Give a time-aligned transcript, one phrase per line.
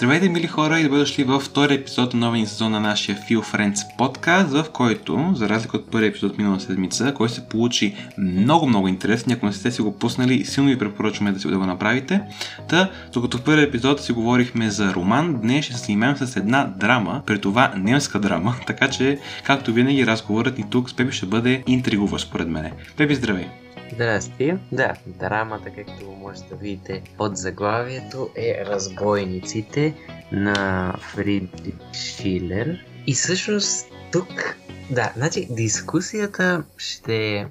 [0.00, 3.54] Здравейте, мили хора, и добре дошли във втори епизод на новия сезон на нашия Feel
[3.54, 8.66] Friends подкаст, в който, за разлика от първия епизод минала седмица, който се получи много,
[8.66, 11.66] много интересен, ако не сте си го пуснали, силно ви препоръчваме да си да го
[11.66, 12.20] направите.
[12.68, 16.64] Та, докато в първия епизод си говорихме за роман, днес ще се занимаем с една
[16.76, 21.26] драма, при това немска драма, така че, както винаги, разговорът ни тук с Пепи ще
[21.26, 22.72] бъде интригуващ според мене.
[22.96, 23.46] Пепи, здравей!
[23.92, 24.54] Здрасти.
[24.72, 29.94] Да, драмата, както може да видите от заглавието, е Разбойниците
[30.32, 32.84] на Фридрих Шилер.
[33.06, 34.56] И всъщност тук,
[34.90, 37.46] да, значи дискусията ще...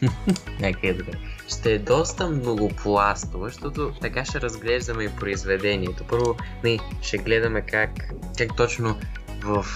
[0.60, 1.18] Нека е добре.
[1.48, 6.04] Ще е доста многопластова, защото така ще разглеждаме и произведението.
[6.08, 7.90] Първо, не, ще гледаме как,
[8.38, 8.96] как точно
[9.46, 9.66] в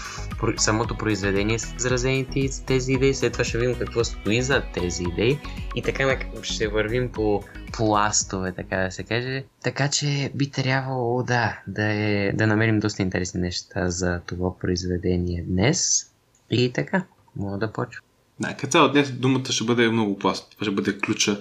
[0.56, 5.38] самото произведение са изразените тези идеи, след това ще видим какво стои за тези идеи
[5.74, 7.42] и така ще вървим по
[7.72, 9.44] пластове, така да се каже.
[9.62, 15.44] Така че би трябвало да, да, е, да намерим доста интересни неща за това произведение
[15.48, 16.10] днес.
[16.50, 17.04] И така,
[17.36, 18.09] мога да почвам.
[18.40, 20.50] Да, като цяло днес думата ще бъде много пласт.
[20.50, 21.40] Това ще бъде ключа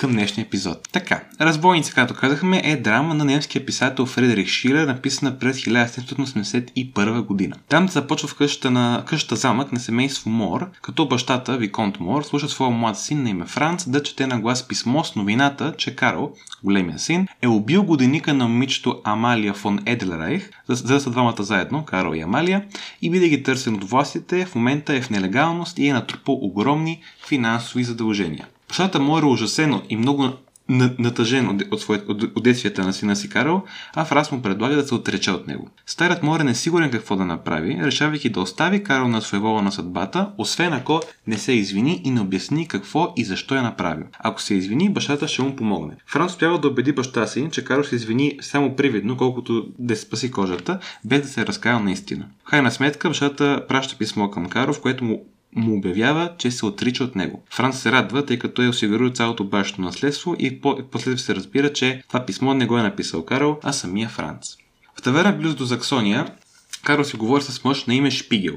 [0.00, 0.88] към днешния епизод.
[0.92, 7.56] Така, Разбойница, както казахме, е драма на немския писател Фредерик Шилер, написана през 1781 година.
[7.68, 12.48] Там започва в къщата, на, къщата замък на семейство Мор, като бащата, Виконт Мор, слуша
[12.48, 16.32] своя млад син на име Франц да чете на глас писмо с новината, че Карл,
[16.64, 21.84] големия син, е убил годиника на момичето Амалия фон Едлерайх, за да са двамата заедно,
[21.84, 22.64] Карл и Амалия,
[23.02, 27.02] и бидейки търсен от властите, в момента е в нелегалност и е на по огромни
[27.26, 28.48] финансови задължения.
[28.68, 30.32] Бащата му е ужасено и много
[30.68, 33.62] натъжен от, от, от, от, действията на сина си Карл,
[33.94, 35.68] а Фрас му предлага да се отрече от него.
[35.86, 40.30] Старият Морен е сигурен какво да направи, решавайки да остави Карл на своевола на съдбата,
[40.38, 44.06] освен ако не се извини и не обясни какво и защо е направил.
[44.18, 45.96] Ако се извини, бащата ще му помогне.
[46.06, 50.30] Франс успява да убеди баща си, че Карл се извини само привидно, колкото да спаси
[50.30, 52.26] кожата, без да се разкаял наистина.
[52.44, 56.66] В крайна сметка, бащата праща писмо към Карл, в което му му обявява, че се
[56.66, 57.42] отрича от него.
[57.50, 60.60] Франц се радва, тъй като е осигурил цялото бащото наследство и
[60.90, 64.46] последва се разбира, че това писмо не го е написал Карл, а самия Франц.
[64.98, 66.34] В таверна близо до Заксония,
[66.84, 68.54] Карл си говори с мъж на име Шпигел.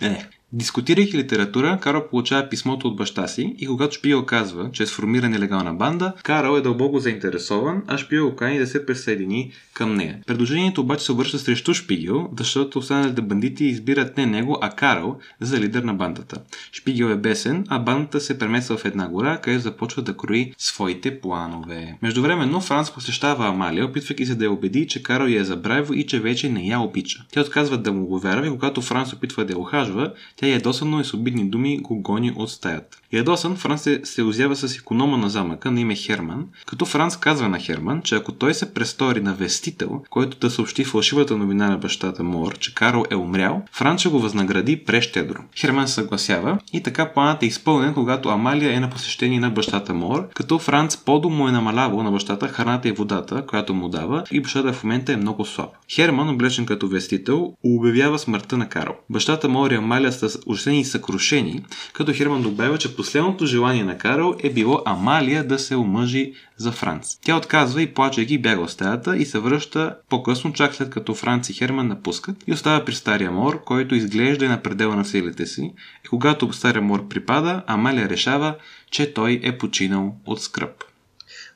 [0.00, 4.86] Не, Дискутирайки литература, Карл получава писмото от баща си и когато Шпигел казва, че е
[4.86, 10.18] сформира нелегална банда, Карл е дълбоко заинтересован, а Шпигел кани да се присъедини към нея.
[10.26, 15.60] Предложението обаче се обръща срещу Шпигел, защото останалите бандити избират не него, а Карл за
[15.60, 16.40] лидер на бандата.
[16.72, 21.20] Шпигел е бесен, а бандата се премества в една гора, където започва да крои своите
[21.20, 21.98] планове.
[22.02, 26.06] Междувременно Франц посещава Амалия, опитвайки се да я убеди, че Карл я е забравил и
[26.06, 27.24] че вече не я обича.
[27.32, 31.00] Тя отказва да му го вярва и когато Франц опитва да я ухажва, тя ядосано
[31.00, 32.98] и с обидни думи го гони от стаята.
[33.12, 37.48] Ядосан, Франц се, се озява с економа на замъка на име Херман, като Франц казва
[37.48, 41.78] на Херман, че ако той се престори на вестител, който да съобщи фалшивата новина на
[41.78, 45.38] бащата Мор, че Карл е умрял, Франц ще го възнагради прещедро.
[45.56, 50.28] Херман съгласява и така планът е изпълнен, когато Амалия е на посещение на бащата Мор,
[50.34, 54.40] като Франц подо му е намалявал на бащата храната и водата, която му дава и
[54.40, 55.70] бащата в момента е много слаб.
[55.92, 58.94] Херман, облечен като вестител, обявява смъртта на Карл.
[59.10, 63.98] Бащата Мор и Амалия са ужасени и съкрушени, като Херман добавя, че последното желание на
[63.98, 67.18] Карл е било Амалия да се омъжи за Франц.
[67.24, 71.48] Тя отказва и плачейки бяга от стаята и се връща по-късно, чак след като Франц
[71.48, 75.46] и Херман напускат и остава при стария мор, който изглежда и на предела на силите
[75.46, 75.74] си.
[76.04, 78.56] И когато стария мор припада, Амалия решава,
[78.90, 80.84] че той е починал от скръп.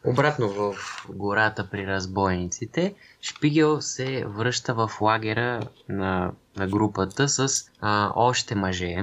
[0.05, 0.75] Обратно в
[1.09, 7.49] гората при разбойниците, Шпигел се връща в лагера на, на групата с
[7.81, 8.97] а, още мъже,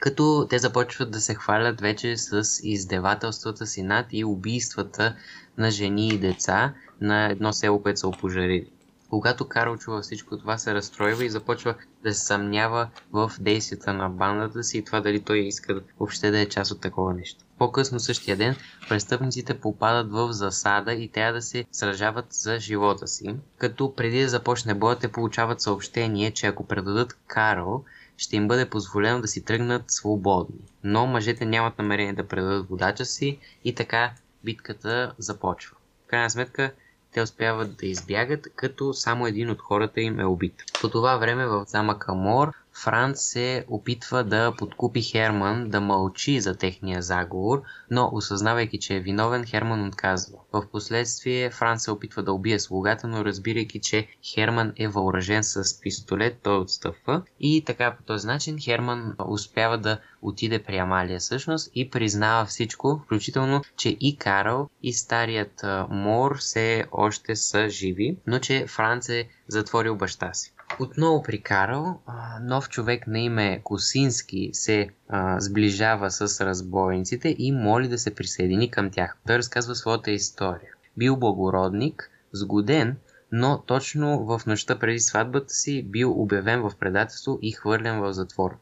[0.00, 5.16] като те започват да се хвалят вече с издевателствата си над и убийствата
[5.58, 8.70] на жени и деца на едно село, което са опожарили.
[9.10, 14.08] Когато Карл чува всичко това, се разстройва и започва да се съмнява в действията на
[14.08, 17.44] бандата си и това дали той иска въобще да е част от такова нещо.
[17.58, 18.56] По-късно същия ден
[18.88, 24.28] престъпниците попадат в засада и трябва да се сражават за живота си, като преди да
[24.28, 27.84] започне боят те получават съобщение, че ако предадат Карл,
[28.16, 30.60] ще им бъде позволено да си тръгнат свободни.
[30.84, 34.12] Но мъжете нямат намерение да предадат водача си и така
[34.44, 35.76] битката започва.
[36.06, 36.72] В крайна сметка
[37.12, 40.64] те успяват да избягат, като само един от хората им е убит.
[40.80, 42.52] По това време в замъка Мор
[42.82, 49.00] Франц се опитва да подкупи Херман да мълчи за техния заговор, но осъзнавайки, че е
[49.00, 50.38] виновен, Херман отказва.
[50.52, 55.80] В последствие Франц се опитва да убие слугата, но разбирайки, че Херман е въоръжен с
[55.80, 61.70] пистолет, той отстъпва и така по този начин Херман успява да отиде при Амалия всъщност
[61.74, 68.38] и признава всичко, включително, че и Карл и старият Мор все още са живи, но
[68.38, 70.52] че Франц е затворил баща си.
[70.80, 72.00] Отново при Карл,
[72.42, 78.70] нов човек на име Косински се а, сближава с разбойниците и моли да се присъедини
[78.70, 79.16] към тях.
[79.26, 80.70] Той разказва своята история.
[80.96, 82.96] Бил благородник, сгоден,
[83.32, 88.56] но точно в нощта преди сватбата си бил обявен в предателство и хвърлен в затвор.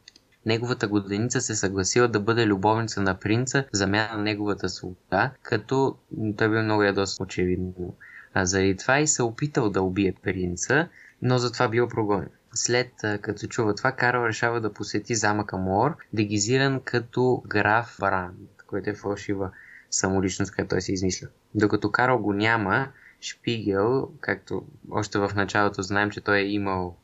[0.46, 5.96] Неговата годеница се съгласила да бъде любовница на принца в замяна на неговата свобода, като
[6.36, 7.96] той бил много ядосан очевидно.
[8.34, 10.88] А заради това и се опитал да убие принца,
[11.22, 12.28] но затова бил прогонен.
[12.54, 18.90] След като чува това, Карл решава да посети замъка Мор, дегизиран като граф Бранд, който
[18.90, 19.50] е фалшива
[19.90, 21.28] самоличност, която той се измисля.
[21.54, 22.88] Докато Карл го няма,
[23.20, 26.96] Шпигел, както още в началото знаем, че той е имал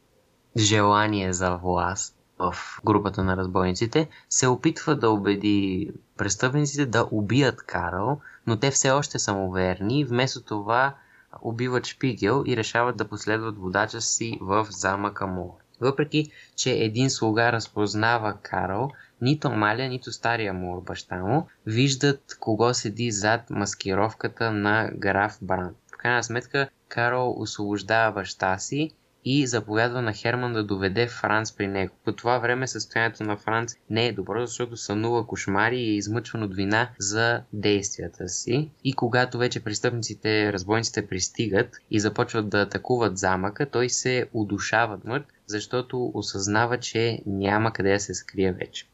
[0.57, 2.55] желание за власт в
[2.85, 9.19] групата на разбойниците, се опитва да убеди престъпниците да убият Карл, но те все още
[9.19, 10.05] са му верни.
[10.05, 10.95] Вместо това
[11.43, 15.59] убиват Шпигел и решават да последват водача си в замъка му.
[15.81, 18.91] Въпреки, че един слуга разпознава Карл,
[19.21, 25.77] нито Амалия, нито стария му баща му виждат кого седи зад маскировката на граф Бранд.
[25.95, 28.91] В крайна сметка Карл освобождава баща си
[29.25, 31.95] и заповядва на Херман да доведе Франц при него.
[32.05, 36.43] По това време състоянието на Франц не е добро, защото сънува кошмари и е измъчван
[36.43, 38.71] от вина за действията си.
[38.85, 45.27] И когато вече престъпниците, разбойниците пристигат и започват да атакуват замъка, той се удушава мърт,
[45.47, 48.87] защото осъзнава, че няма къде да се скрие вече.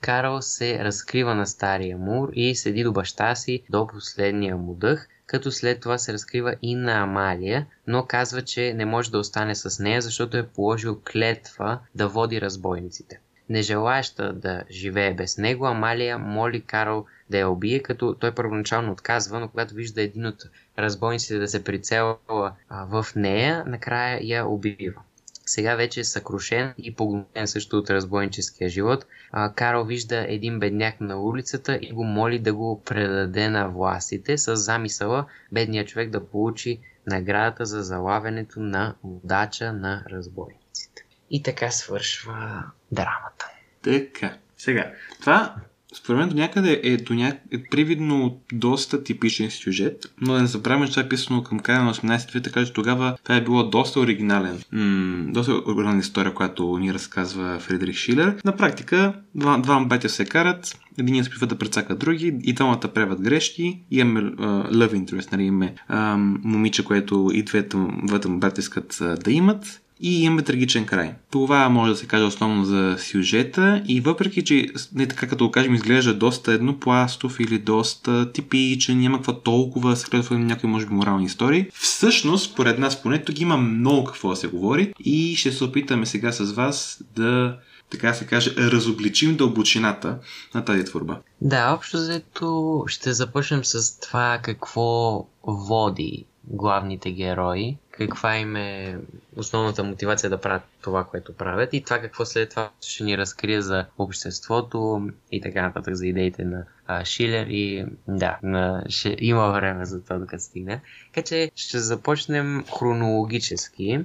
[0.00, 5.08] Карл се разкрива на стария мур и седи до баща си до последния му дъх,
[5.26, 9.54] като след това се разкрива и на Амалия, но казва, че не може да остане
[9.54, 13.20] с нея, защото е положил клетва да води разбойниците.
[13.48, 19.40] Нежелаяща да живее без него, Амалия моли Карл да я убие, като той първоначално отказва,
[19.40, 20.42] но когато вижда един от
[20.78, 25.02] разбойниците да се прицелва в нея, накрая я убива.
[25.46, 29.06] Сега вече е съкрушен и погледен също от разбойническия живот.
[29.54, 34.56] Карл вижда един бедняк на улицата и го моли да го предаде на властите с
[34.56, 41.04] замисъла бедният човек да получи наградата за залавянето на водача на разбойниците.
[41.30, 43.50] И така свършва драмата.
[43.82, 44.36] Така.
[44.58, 45.54] Сега, това
[45.96, 47.36] според мен до някъде е, до ня...
[47.52, 51.82] е привидно доста типичен сюжет, но да не забравяме, че това е писано към края
[51.82, 54.58] на 18 век, така че тогава това е било доста оригинален.
[54.72, 58.36] М- доста оригинална история, която ни разказва Фредерик Шилер.
[58.44, 62.80] На практика, два, два бетя се карат, един се опитва да прецака други, и двамата
[62.94, 63.80] правят грешки.
[63.90, 69.24] Имаме uh, love interest, нали, имаме uh, момиче, което и двете, двете му искат uh,
[69.24, 71.14] да имат и имаме трагичен край.
[71.30, 75.50] Това може да се каже основно за сюжета и въпреки, че не така като го
[75.50, 81.24] кажем изглежда доста еднопластов или доста типичен, няма какво толкова скрътва някои може би морални
[81.24, 85.64] истории, всъщност, според нас поне тук има много какво да се говори и ще се
[85.64, 87.58] опитаме сега с вас да
[87.90, 90.18] така се каже, разобличим дълбочината
[90.54, 91.18] на тази творба.
[91.40, 98.98] Да, общо взето ще започнем с това какво води главните герои, каква им е
[99.36, 103.60] основната мотивация да правят това, което правят и това какво след това ще ни разкрие
[103.60, 109.52] за обществото и така нататък за идеите на а, Шилер и да, на, ще има
[109.52, 110.80] време за това докато стигне.
[111.14, 114.04] Така че ще започнем хронологически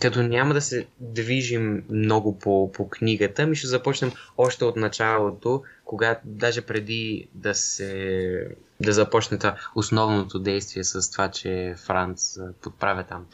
[0.00, 5.62] като няма да се движим много по, по книгата, ми ще започнем още от началото,
[5.84, 8.48] когато даже преди да се
[8.80, 13.26] да започне това основното действие с това, че Франц подправя там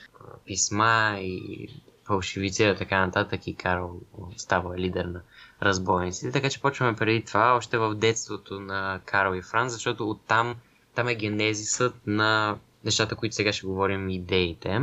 [0.46, 1.68] писма и
[2.04, 4.00] фалшивицира така нататък и Карл
[4.36, 5.20] става лидер на
[5.62, 6.32] разбойниците.
[6.32, 10.56] Така че почваме преди това, още в детството на Карл и Франц, защото оттам
[10.94, 14.80] там е генезисът на нещата, които сега ще говорим, идеите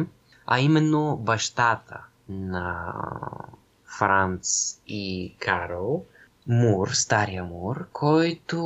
[0.48, 2.94] а именно бащата на
[3.98, 6.06] Франц и Карл,
[6.48, 8.58] Мур, стария Мур, който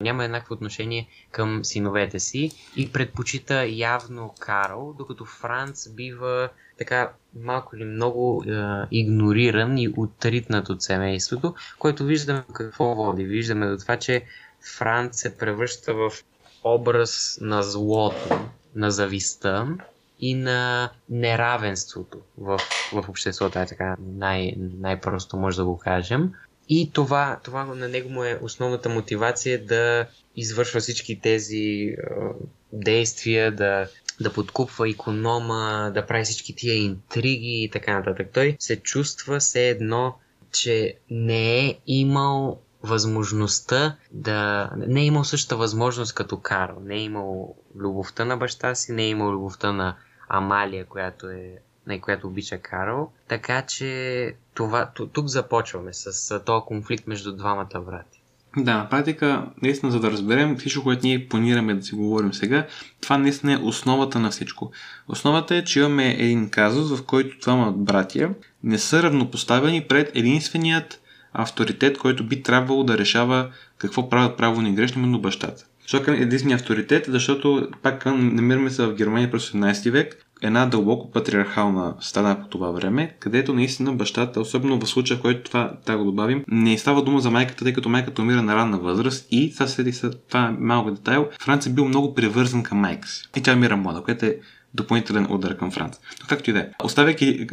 [0.00, 7.76] няма еднакво отношение към синовете си и предпочита явно Карл, докато Франц бива така малко
[7.76, 8.50] или много е,
[8.90, 13.24] игнориран и отритнат от семейството, което виждаме какво води.
[13.24, 14.24] Виждаме до това, че
[14.78, 16.10] Франц се превръща в
[16.64, 18.40] образ на злото,
[18.74, 19.76] на зависта
[20.20, 22.60] и на неравенството в,
[22.92, 26.32] в обществото, е така най- най-просто може да го кажем.
[26.68, 30.06] И това, това на него му е основната мотивация да
[30.36, 31.94] извършва всички тези е,
[32.72, 33.88] действия, да,
[34.20, 38.28] да подкупва економа, да прави всички тия интриги и така нататък.
[38.32, 40.14] Той се чувства все едно,
[40.52, 44.70] че не е имал възможността да...
[44.76, 46.80] Не е имал същата възможност като Карл.
[46.82, 49.96] Не е имал любовта на баща си, не е имал любовта на
[50.28, 53.12] Амалия, която е на която обича Карл.
[53.28, 58.22] Така че това, тук започваме с този конфликт между двамата брати.
[58.56, 62.66] Да, на практика, наистина, за да разберем всичко, което ние планираме да си говорим сега,
[63.00, 64.72] това наистина е основата на всичко.
[65.08, 71.00] Основата е, че имаме един казус, в който двама братия не са равнопоставени пред единственият
[71.38, 75.64] авторитет, който би трябвало да решава какво правят правилно и грешно, именно бащата.
[75.82, 77.04] Защо е единствения авторитет?
[77.08, 82.70] Защото пак намираме се в Германия през 18 век, една дълбоко патриархална страна по това
[82.70, 87.02] време, където наистина бащата, особено в случая, в който това, да го добавим, не става
[87.02, 89.92] дума за майката, тъй като майката умира на ранна възраст и това, седи,
[90.28, 91.28] това е малко детайл.
[91.40, 93.28] Франц е бил много привързан към майка си.
[93.36, 94.36] И тя умира млада, което е
[94.76, 95.96] допълнителен удар към Франц.
[96.20, 96.68] Но както и да е.
[96.84, 97.46] Оставяйки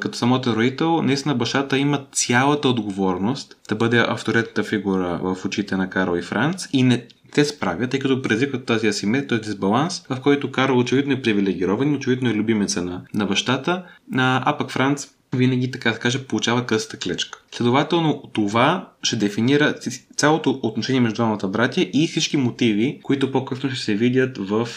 [0.00, 5.90] като самото родител, наистина бащата има цялата отговорност да бъде авторитетната фигура в очите на
[5.90, 10.20] Карл и Франц и не, те справят, тъй като предизвикват тази асиметрия, този дисбаланс, в
[10.20, 13.84] който Карл очевидно е привилегирован, очевидно е любимеца на, на бащата,
[14.16, 17.38] а, а пък Франц винаги, така да кажа, получава късата клечка.
[17.52, 19.74] Следователно, това ще дефинира
[20.16, 24.68] цялото отношение между двамата братя и всички мотиви, които по-късно ще се видят в,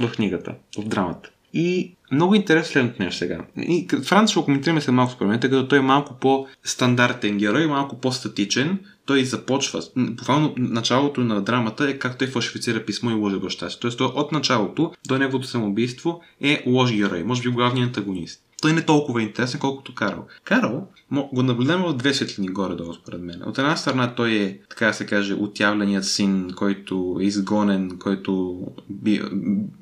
[0.00, 1.30] в книгата, в драмата.
[1.52, 3.44] И много интересно следното нещо сега.
[3.56, 7.38] И Франц ще го коментираме след малко според мен, тъй като той е малко по-стандартен
[7.38, 8.78] герой, малко по-статичен.
[9.06, 13.78] Той започва, буквално началото на драмата е как той фалшифицира писмо и лъже баща си.
[13.80, 18.72] Тоест той от началото до неговото самоубийство е лош герой, може би главният антагонист той
[18.72, 20.26] не е толкова интересен, колкото Карл.
[20.44, 20.86] Карл
[21.32, 23.42] го наблюдаваме в две светлини горе-долу, според мен.
[23.46, 28.60] От една страна той е, така да се каже, отявленият син, който е изгонен, който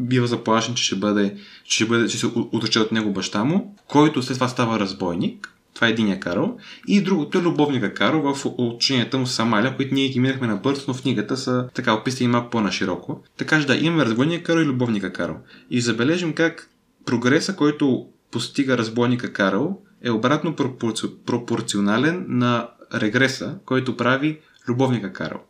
[0.00, 3.74] бива заплашен, че ще бъде, че ще, бъде, че се отрече от него баща му,
[3.88, 6.56] който след това става разбойник, това е единия Карл.
[6.86, 10.84] И другото е любовника Карл в отношенията му с Амалия, които ние ги минахме набързо,
[10.88, 13.22] но в книгата са така описани малко по-нашироко.
[13.36, 15.36] Така че да, имаме разбойника Карл и любовника Карл.
[15.70, 16.70] И забележим как
[17.06, 21.06] прогреса, който постига разбойника Карл, е обратно пропорци...
[21.26, 25.40] пропорционален на регреса, който прави любовника Карл.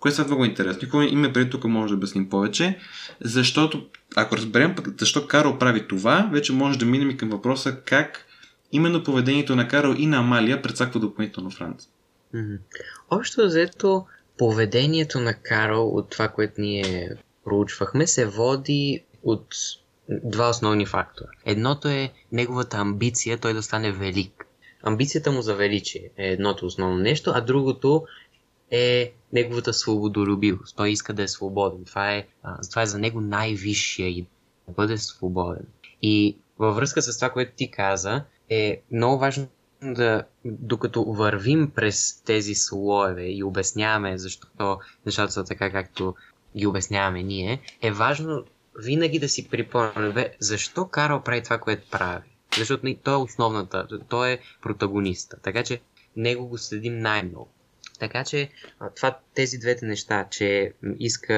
[0.00, 0.80] Което е много интересно.
[0.80, 2.78] Какво има преди тук може да обясним повече,
[3.20, 3.86] защото
[4.16, 8.26] ако разберем защо Карл прави това, вече може да минем и към въпроса как
[8.72, 11.88] именно поведението на Карл и на Амалия предсаква допълнително Франц.
[13.10, 14.06] Общо взето,
[14.38, 17.10] поведението на Карл от това, което ние
[17.44, 19.46] проучвахме, се води от
[20.08, 21.28] два основни фактора.
[21.44, 24.46] Едното е неговата амбиция той да стане велик.
[24.82, 28.06] Амбицията му за величие е едното основно нещо, а другото
[28.70, 30.76] е неговата свободолюбивост.
[30.76, 31.84] Той иска да е свободен.
[31.84, 32.26] Това е,
[32.70, 34.26] това е за него най-висшия и
[34.68, 35.66] да бъде свободен.
[36.02, 39.48] И във връзка с това, което ти каза, е много важно
[39.82, 46.14] да, докато вървим през тези слоеве и обясняваме защо нещата са така, както
[46.56, 48.44] ги обясняваме ние, е важно
[48.78, 52.24] винаги да си припомняме защо Карл прави това, което прави.
[52.58, 55.36] Защото той е основната, той е протагониста.
[55.42, 55.80] Така че
[56.16, 57.48] него го следим най-много.
[57.98, 58.50] Така че
[58.96, 61.34] това, тези двете неща, че иска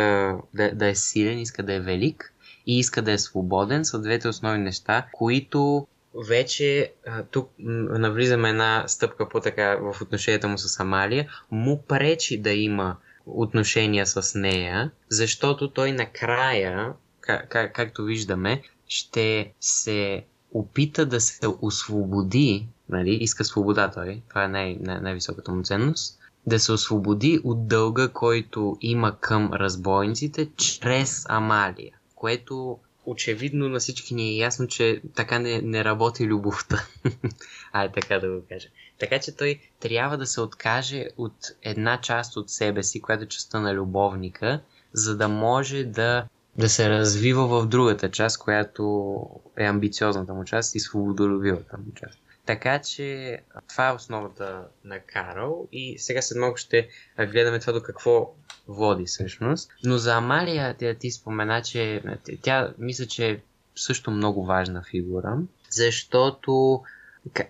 [0.55, 2.33] да, да е силен, иска да е велик
[2.67, 5.87] и иска да е свободен, са двете основни неща, които
[6.29, 6.93] вече
[7.31, 14.07] тук навлизаме една стъпка по-така в отношенията му с Амалия, му пречи да има отношения
[14.07, 16.93] с нея, защото той накрая
[17.27, 24.45] как, как, както виждаме, ще се опита да се освободи, нали, иска свобода той, това
[24.45, 30.51] е най- най- най-високата му ценност, да се освободи от дълга, който има към разбойниците
[30.57, 36.87] чрез Амалия, което очевидно на всички ни е ясно, че така не, не работи любовта.
[37.73, 38.69] Ай, така да го кажа.
[38.99, 43.29] Така че той трябва да се откаже от една част от себе си, която е
[43.29, 44.61] частта на любовника,
[44.93, 46.27] за да може да
[46.59, 49.17] да се развива в другата част, която
[49.59, 52.19] е амбициозната му част и свободолюбивата му част.
[52.47, 57.83] Така че това е основата на Карл и сега след малко ще гледаме това до
[57.83, 58.35] какво
[58.69, 59.71] води всъщност.
[59.85, 62.03] Но за Амалия тя ти спомена, че
[62.43, 63.41] тя мисля, че е
[63.77, 65.39] също много важна фигура,
[65.71, 66.83] защото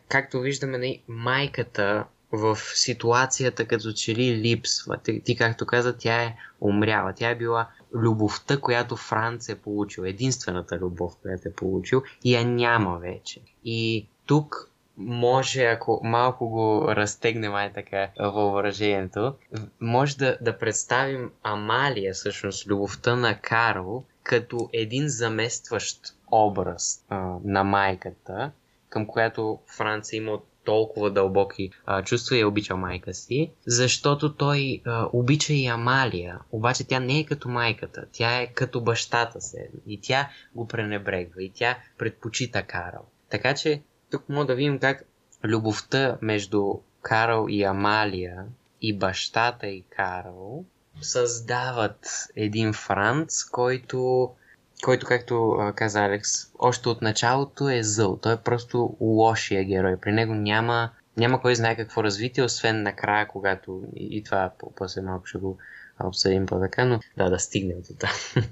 [0.08, 4.98] както виждаме, нали, майката в ситуацията като че ли липсва.
[5.25, 7.12] Ти, както каза, тя е умряла.
[7.16, 12.44] Тя е била любовта, която Франц е получил, единствената любов, която е получил, и я
[12.44, 13.40] няма вече.
[13.64, 19.34] И тук може, ако малко го разтегнем ай така въображението,
[19.80, 27.64] може да, да представим Амалия, всъщност любовта на Карл, като един заместващ образ а, на
[27.64, 28.52] майката,
[28.88, 34.82] към която Франция има толкова дълбоки а, чувства и е обичал майка си, защото той
[34.85, 39.68] а, обича и Амалия, обаче тя не е като майката, тя е като бащата се
[39.87, 43.04] и тя го пренебрегва и тя предпочита Карл.
[43.30, 45.04] Така че тук мога да видим как
[45.44, 48.44] любовта между Карл и Амалия
[48.82, 50.64] и бащата и Карл
[51.00, 54.30] създават един Франц, който,
[54.85, 58.18] който както каза Алекс, още от началото е зъл.
[58.23, 59.97] Той е просто лошия герой.
[60.02, 65.02] При него няма, няма кой знае какво развитие, освен накрая, когато и, и това после
[65.02, 65.59] малко ще го
[66.04, 68.11] обсъдим по-така, но да, да стигнем до там.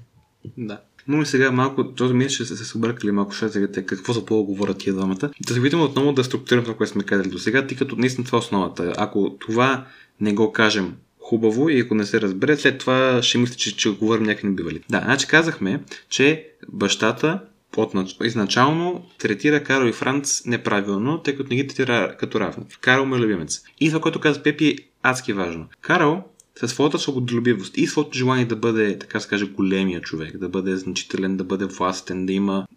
[0.57, 0.81] Да.
[1.07, 3.33] Но и сега малко, този ми ще се, се събъркали малко
[3.73, 5.31] те какво за по говорят тия двамата.
[5.47, 8.25] Да се видим отново да структурираме това, което сме казали до сега, тъй като наистина
[8.25, 8.93] това е основата.
[8.97, 9.85] Ако това
[10.21, 13.89] не го кажем хубаво и ако не се разбере, след това ще мисля, че, че
[13.89, 14.81] говорим някакви небивали.
[14.89, 17.39] Да, значи казахме, че бащата
[18.23, 22.65] изначално третира Карл и Франц неправилно, тъй като не ги третира като равни.
[22.81, 23.61] Карл му е любимец.
[23.79, 25.67] И това, което каза Пепи е адски важно.
[25.81, 26.23] Карл
[26.59, 30.77] със своята свободолюбивост и своето желание да бъде, така се каже, големия човек, да бъде
[30.77, 32.67] значителен, да бъде властен, да има,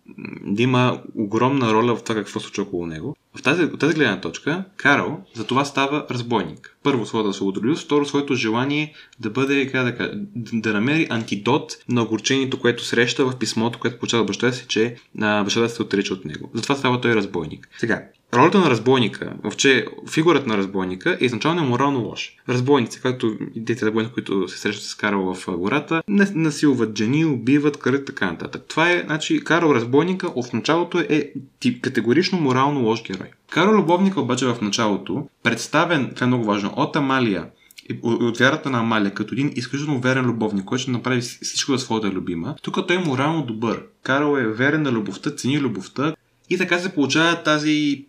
[0.47, 3.17] да има огромна роля в това какво случва около него.
[3.35, 6.77] В тази, от тази гледна точка, Карл за това става разбойник.
[6.83, 10.13] Първо своята свободолюбивост, второ своето желание да бъде, как да, кажа,
[10.53, 15.69] да намери антидот на огорчението, което среща в писмото, което получава баща си, че бащата
[15.69, 16.51] се отрича от него.
[16.55, 17.69] Затова става той разбойник.
[17.79, 18.05] Сега,
[18.35, 22.37] Ролята на разбойника, въобще фигурата на разбойника е изначално морално лош.
[22.49, 26.03] Разбойници, както и двете разбойници, които се срещат с Карл в гората,
[26.35, 28.63] насилват жени, убиват, кърят така нататък.
[28.69, 33.27] Това е, значи, Карл разбойника в началото е тип, категорично морално лош герой.
[33.51, 37.47] Карл любовника обаче в началото, представен, това е много важно, от Амалия
[37.91, 41.79] и от вярата на Амалия, като един изключително верен любовник, който ще направи всичко за
[41.79, 43.83] своята любима, тук той е морално добър.
[44.03, 46.15] Карл е верен на любовта, цени любовта
[46.51, 48.05] и така се получава тази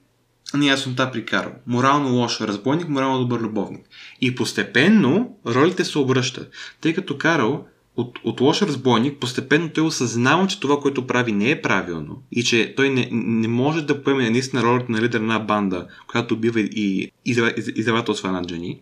[0.53, 1.51] неяснота при Карл.
[1.67, 3.85] Морално лош разбойник, морално добър любовник.
[4.21, 6.51] И постепенно ролите се обръщат,
[6.81, 7.65] тъй като Карл
[7.97, 12.43] от, от лош разбойник, постепенно той осъзнава, че това, което прави, не е правилно и
[12.43, 16.59] че той не, не може да поеме наистина ролята на лидер на банда, която убива
[16.59, 17.11] и
[17.75, 18.79] издавателства над жени.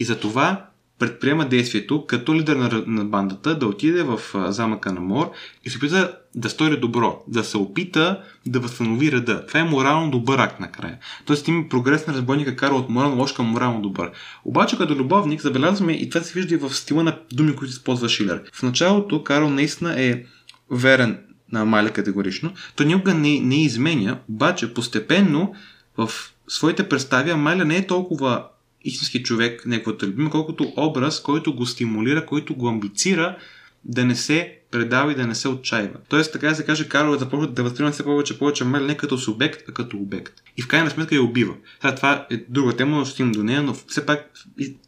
[0.00, 0.66] И затова
[0.98, 5.30] предприема действието като лидер на, на бандата да отиде в замъка на Мор
[5.64, 9.46] и се опита да стори добро, да се опита да възстанови реда.
[9.46, 10.98] Това е морално добър акт накрая.
[11.24, 14.10] Тоест има прогрес на разбойника кара от морално лош към морално добър.
[14.44, 18.08] Обаче като любовник забелязваме и това се вижда и в стила на думи, които използва
[18.08, 18.42] Шилер.
[18.52, 20.22] В началото Карл наистина е
[20.70, 21.18] верен
[21.52, 22.52] на Амалия категорично.
[22.76, 25.54] Той никога не, не изменя, обаче постепенно
[25.96, 26.10] в
[26.48, 28.44] своите представи Амалия не е толкова
[28.84, 33.36] истински човек, неговата любима, колкото образ, който го стимулира, който го амбицира
[33.84, 35.98] да не се предава и да не се отчаива.
[36.08, 39.18] Тоест, така да се каже, Карл започва да възприема все повече повече Мел не като
[39.18, 40.34] субект, а като обект.
[40.56, 41.54] И в крайна сметка я убива.
[41.80, 44.30] Сега, това е друга тема, но стигнем до нея, но все пак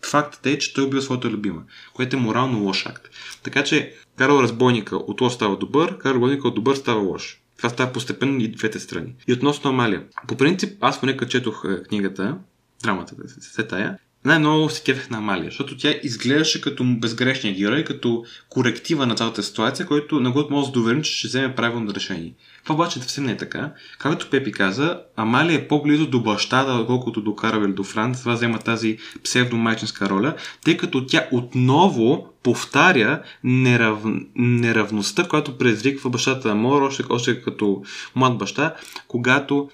[0.06, 1.62] фактът е, че той убива своята любима,
[1.94, 3.08] което е морално лош акт.
[3.42, 7.40] Така че Карл разбойника от лош става добър, Карл разбойника от добър става лош.
[7.56, 9.14] Това става постепенно и двете страни.
[9.28, 10.04] И относно Амалия.
[10.28, 12.38] По принцип, аз поне четох е, книгата,
[12.82, 18.24] драмата, се тая, най-много се кефех на Амалия, защото тя изглеждаше като безгрешния герой, като
[18.48, 22.34] коректива на цялата ситуация, който не го може да доверим, че ще вземе правилно решение.
[22.62, 23.72] Това обаче съвсем не е така.
[23.98, 28.20] Както Пепи каза, Амалия е по-близо до бащата, отколкото до Каравел до Франц.
[28.20, 33.98] Това взема тази псевдомайчинска роля, тъй като тя отново повтаря нерав...
[34.34, 37.82] неравността, която предизвиква бащата на Мор, още, още като
[38.16, 38.74] млад баща,
[39.08, 39.70] когато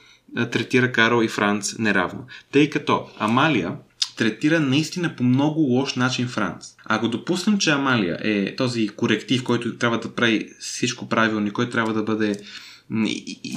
[0.50, 2.24] третира Карл и Франц неравно.
[2.52, 3.72] Тъй като Амалия
[4.16, 6.66] третира наистина по много лош начин Франц.
[6.84, 11.72] Ако допуснем, че Амалия е този коректив, който трябва да прави всичко правилно и който
[11.72, 12.40] трябва да бъде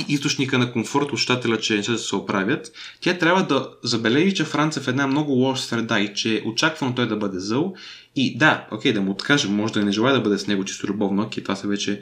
[0.08, 4.78] източника на комфорт от щателя, че нещата се оправят, тя трябва да забележи, че Франц
[4.78, 7.76] е в една много лоша среда и че е очаквано той да бъде зъл.
[8.21, 10.88] И да, окей, да му откаже, може да не желая да бъде с него чисто
[10.88, 12.01] любовно, окей, това са вече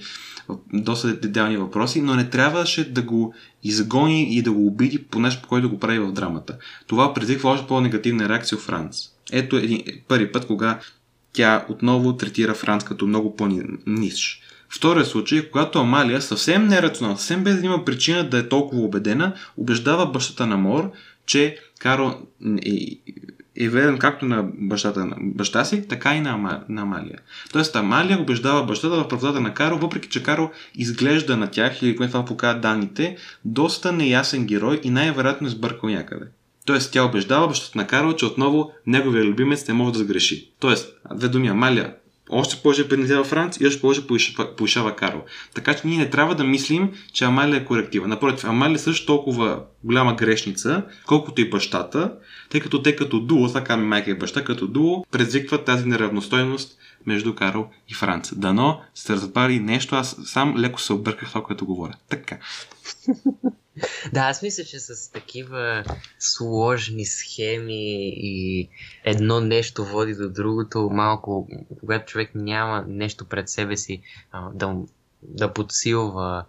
[0.73, 5.41] доста детални въпроси, но не трябваше да го изгони и да го обиди по нещо,
[5.41, 6.57] по който го прави в драмата.
[6.87, 8.97] Това предизвиква още по-негативна реакция от Франц.
[9.31, 10.79] Ето един първи път, кога
[11.33, 14.41] тя отново третира Франц като много по-ниш.
[14.69, 19.33] Втория случай, когато Амалия съвсем нерационално, съвсем без да има причина да е толкова убедена,
[19.57, 20.91] убеждава бащата на Мор,
[21.25, 22.21] че Карл
[23.59, 27.19] е, верен както на бащата на баща си, така и на, Ама, на Амалия.
[27.51, 31.95] Тоест Амалия убеждава бащата в правдата на Каро, въпреки че Каро изглежда на тях, или
[31.95, 36.25] което това показват данните, доста неясен герой и най-вероятно сбъркал някъде.
[36.65, 40.51] Тоест тя убеждава бащата на Карл, че отново неговия любимец не може да сгреши.
[40.59, 41.93] Тоест, две думи, Амалия
[42.29, 44.07] още повече пенезява Франц и още повече
[44.57, 45.21] повишава Карл.
[45.53, 48.07] Така че ние не трябва да мислим, че Амалия е коректива.
[48.07, 52.13] Напротив, Амалия е също толкова голяма грешница, колкото и бащата,
[52.49, 56.77] тъй като те като дуо, така ми майка и баща, като дуо, предизвикват тази неравностойност
[57.05, 58.33] между Карл и Франц.
[58.35, 61.93] Дано сте разбрали нещо, аз сам леко се обърках това, което говоря.
[62.09, 62.37] Така.
[64.13, 65.83] Да, аз мисля, че с такива
[66.19, 68.69] сложни схеми и
[69.03, 71.47] едно нещо води до другото, малко,
[71.79, 74.75] когато човек няма нещо пред себе си а, да,
[75.21, 76.45] да подсилва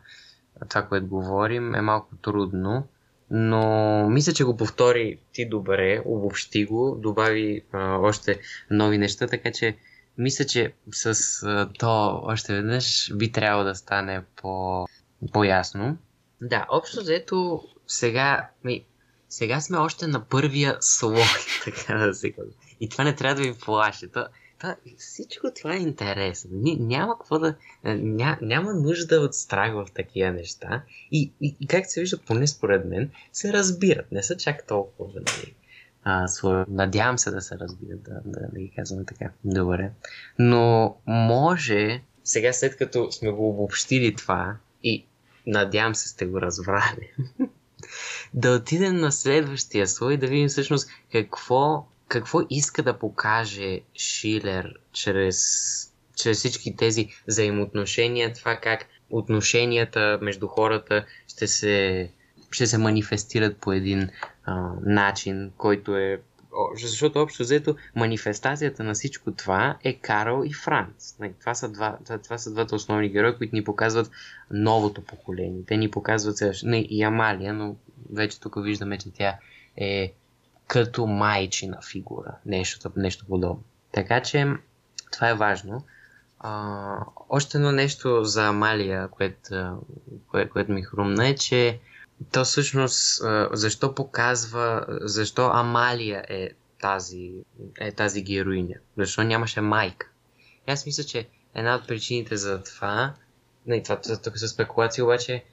[0.68, 2.88] това, което говорим, е малко трудно.
[3.30, 9.52] Но мисля, че го повтори ти добре, обобщи го, добави а, още нови неща, така
[9.52, 9.76] че
[10.18, 14.86] мисля, че с а, то още веднъж би трябвало да стане по,
[15.32, 15.96] по-ясно.
[16.40, 18.84] Да, общо взето сега, ми,
[19.28, 21.24] сега сме още на първия слой,
[21.64, 22.52] така да се казва.
[22.80, 24.08] И това не трябва да ви плаши.
[24.08, 24.26] То,
[24.60, 26.50] то, всичко това е интересно.
[26.78, 27.54] Няма какво да.
[27.84, 30.82] Ня, няма нужда от страх в такива неща.
[31.12, 34.12] И, и, и как се вижда, поне според мен, се разбират.
[34.12, 35.12] Не са чак толкова.
[35.14, 35.54] Нали,
[36.04, 36.64] а, свой...
[36.68, 39.30] Надявам се да се разбират, да, да, да ги казваме така.
[39.44, 39.90] Добре.
[40.38, 45.06] Но може, сега след като сме го обобщили това, и
[45.48, 47.10] надявам се сте го разбрали,
[48.34, 54.74] да отидем на следващия слой и да видим всъщност какво, какво иска да покаже Шилер
[54.92, 55.38] чрез,
[56.16, 62.10] чрез всички тези взаимоотношения, това как отношенията между хората ще се,
[62.50, 64.08] ще се манифестират по един
[64.44, 66.20] а, начин, който е
[66.74, 71.16] защото общо взето манифестацията на всичко това е Карл и Франц.
[71.20, 74.10] Нали, това са, два, това са двата основни герои, които ни показват
[74.50, 75.62] новото поколение.
[75.66, 77.76] Те ни показват не, и Амалия, но
[78.12, 79.36] вече тук виждаме, че тя
[79.76, 80.12] е
[80.66, 82.36] като майчина фигура.
[82.46, 83.62] Нещо, нещо подобно.
[83.92, 84.46] Така че
[85.12, 85.84] това е важно.
[86.40, 86.96] А,
[87.28, 89.80] още едно нещо за Амалия, което,
[90.30, 91.80] кое, което ми хрумна е, че
[92.32, 96.50] то всъщност защо показва, защо Амалия е
[96.80, 97.32] тази,
[97.80, 98.74] е тази героиня?
[98.96, 100.08] Защо нямаше майка?
[100.68, 103.14] И аз мисля, че една от причините за това,
[103.66, 105.44] не, това тук са спекулации, обаче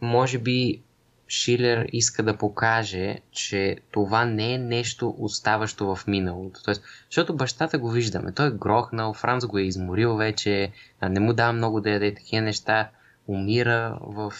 [0.00, 0.82] може би
[1.28, 6.62] Шилер иска да покаже, че това не е нещо оставащо в миналото.
[6.64, 8.32] Тоест, защото бащата го виждаме.
[8.32, 12.42] Той е грохнал, Франц го е изморил вече, не му дава много да яде такива
[12.42, 12.90] неща
[13.28, 14.32] умира в,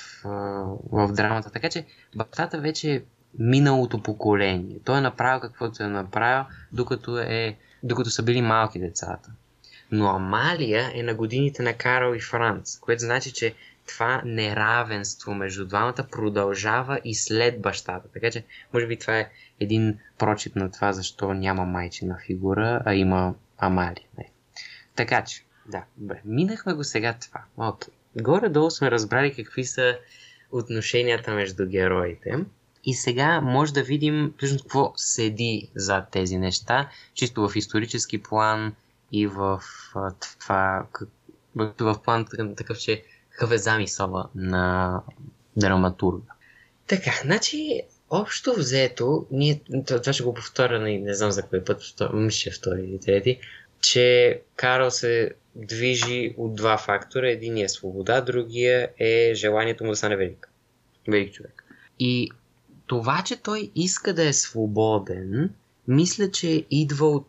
[0.92, 1.50] в драмата.
[1.50, 1.84] Така че
[2.16, 3.02] бащата вече е
[3.38, 4.78] миналото поколение.
[4.84, 9.30] Той е направил каквото е направил, докато, е, докато са били малки децата.
[9.90, 13.54] Но Амалия е на годините на Карл и Франц, което значи, че
[13.86, 18.08] това неравенство между двамата продължава и след бащата.
[18.12, 22.94] Така че, може би това е един прочит на това, защо няма майчина фигура, а
[22.94, 24.06] има Амалия.
[24.94, 27.40] Така че, да, бе, минахме го сега това.
[27.56, 29.98] Окей горе-долу сме разбрали какви са
[30.52, 32.44] отношенията между героите.
[32.84, 38.74] И сега може да видим всъщност какво седи за тези неща, чисто в исторически план
[39.12, 39.62] и в
[40.40, 40.86] това,
[41.80, 45.02] в план такъв, че какъв е замисъла на
[45.56, 46.32] драматурга.
[46.86, 51.82] Така, значи, общо взето, ние, това ще го повторя, не, не знам за кой път,
[52.12, 53.38] мисля втори или трети,
[53.80, 57.28] че Карл се движи от два фактора.
[57.28, 60.50] Единият е свобода, другия е желанието му да стане велик.
[61.08, 61.64] Велик човек.
[61.98, 62.30] И
[62.86, 65.54] това, че той иска да е свободен,
[65.88, 67.28] мисля, че идва от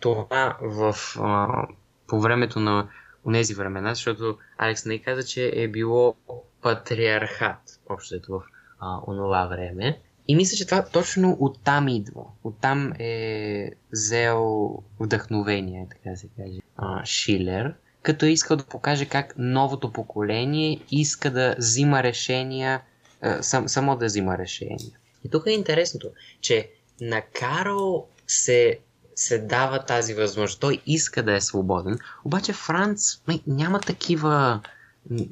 [0.00, 1.66] това в, а,
[2.06, 2.88] по времето на
[3.32, 6.16] тези времена, защото Алекс не каза, че е било
[6.62, 8.42] патриархат, общо в
[8.80, 10.00] а, онова време.
[10.30, 12.22] И мисля, че това точно оттам идва.
[12.44, 19.34] Оттам е взел вдъхновение, така се каже, а, Шилер, като е искал да покаже как
[19.38, 22.80] новото поколение иска да взима решения,
[23.20, 24.98] а, сам, само да взима решения.
[25.24, 26.08] И тук е интересното,
[26.40, 28.78] че на Карл се,
[29.14, 30.60] се дава тази възможност.
[30.60, 34.60] Той иска да е свободен, обаче Франц няма такива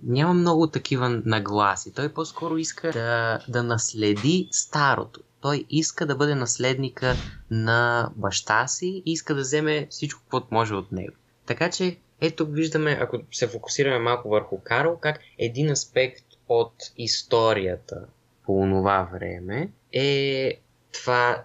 [0.03, 1.93] няма много такива нагласи.
[1.93, 5.21] Той по-скоро иска да, да наследи старото.
[5.41, 7.15] Той иска да бъде наследника
[7.51, 11.15] на баща си и иска да вземе всичко, което може от него.
[11.47, 16.75] Така че, ето тук виждаме, ако се фокусираме малко върху Карл, как един аспект от
[16.97, 18.05] историята
[18.45, 20.61] по това време е
[20.93, 21.43] това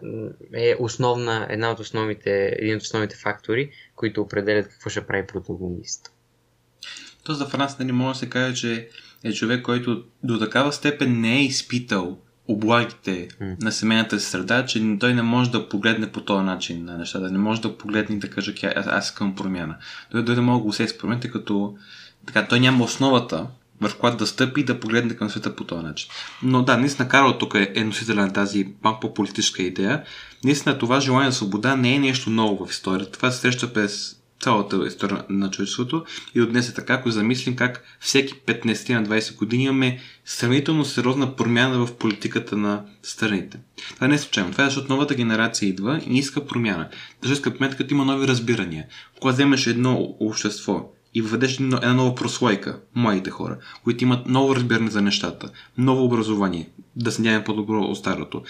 [0.54, 6.14] е основна, една от основните, един от основните фактори, които определят какво ще прави протагонист.
[7.24, 8.90] То за Франц не нали, може да се каже, че
[9.24, 13.64] е човек, който до такава степен не е изпитал облагите mm.
[13.64, 17.32] на семейната среда, че той не може да погледне по този начин на нещата.
[17.32, 19.76] Не може да погледне и да каже, аз, аз искам промяна.
[20.12, 21.76] Той, той да мога да го усети промяна, като
[22.26, 23.48] така, той няма основата,
[23.82, 26.10] върху която да стъпи и да погледне към света по този начин.
[26.44, 30.04] Но да, наистина Карл тук е, е носителя на тази малко по-политическа идея.
[30.44, 33.12] Наистина това желание за свобода не е нещо ново в историята.
[33.12, 37.56] Това се среща през цялата история на човечеството и от днес е така, ако замислим
[37.56, 43.60] как всеки 15 на 20 години имаме сравнително сериозна промяна в политиката на страните.
[43.96, 44.52] Това не е случайно.
[44.52, 46.90] Това е защото новата генерация идва и иска промяна.
[47.26, 48.86] Иска промяна, като има нови разбирания.
[49.20, 54.92] Когато вземеш едно общество и въведеш една нова прослойка, младите хора, които имат ново разбиране
[54.92, 58.44] за нещата, ново образование, да се надяваме по-добро от старото,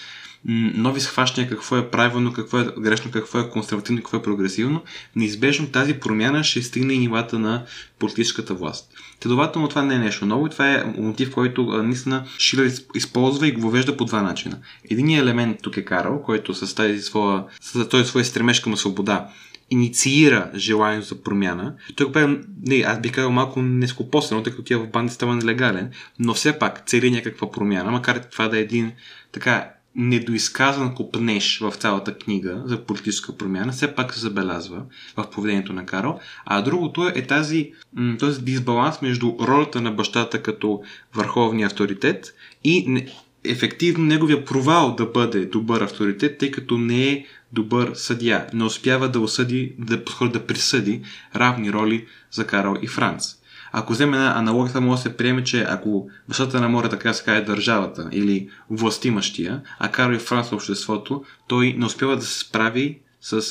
[0.74, 4.82] нови схващания какво е правилно, какво е грешно, какво е консервативно, какво е прогресивно,
[5.16, 7.64] неизбежно тази промяна ще стигне и нивата на
[7.98, 8.90] политическата власт.
[9.22, 13.52] Следователно това не е нещо ново и това е мотив, който наистина Шилер използва и
[13.52, 14.58] го въвежда по два начина.
[14.90, 19.28] Единият елемент тук е Карл, който с тази своя, с този свой стремеж към свобода
[19.74, 21.74] инициира желанието за промяна.
[21.96, 25.36] Той го прави, не, аз би казал малко нескопосено, тъй като тя в банда става
[25.36, 28.92] нелегален, но все пак цели някаква промяна, макар това да е един
[29.32, 34.82] така недоизказан купнеж в цялата книга за политическа промяна, все пак се забелязва
[35.16, 36.20] в поведението на Карл.
[36.46, 37.72] А другото е тази,
[38.18, 40.82] този дисбаланс между ролята на бащата като
[41.14, 42.34] върховния авторитет
[42.64, 43.04] и
[43.44, 48.46] ефективно неговия провал да бъде добър авторитет, тъй като не е добър съдия.
[48.52, 51.02] Не успява да осъди, да, да присъди
[51.36, 53.34] равни роли за Карл и Франц.
[53.72, 57.24] Ако вземе една аналогията, може да се приеме, че ако бащата на море така се
[57.24, 62.38] каже държавата или властимащия, а Карл и Франц на обществото, той не успява да се
[62.38, 63.42] справи с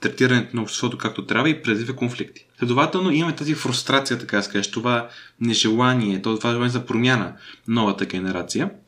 [0.00, 2.46] третирането на обществото както трябва и предизвика конфликти.
[2.58, 5.08] Следователно имаме тази фрустрация, така да се каже, това
[5.40, 7.32] нежелание, това желание за промяна
[7.68, 8.70] новата генерация–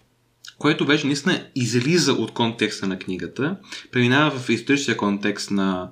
[0.58, 3.56] което вече наистина излиза от контекста на книгата,
[3.92, 5.90] преминава в историческия контекст на,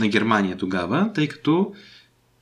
[0.00, 1.72] на Германия тогава, тъй като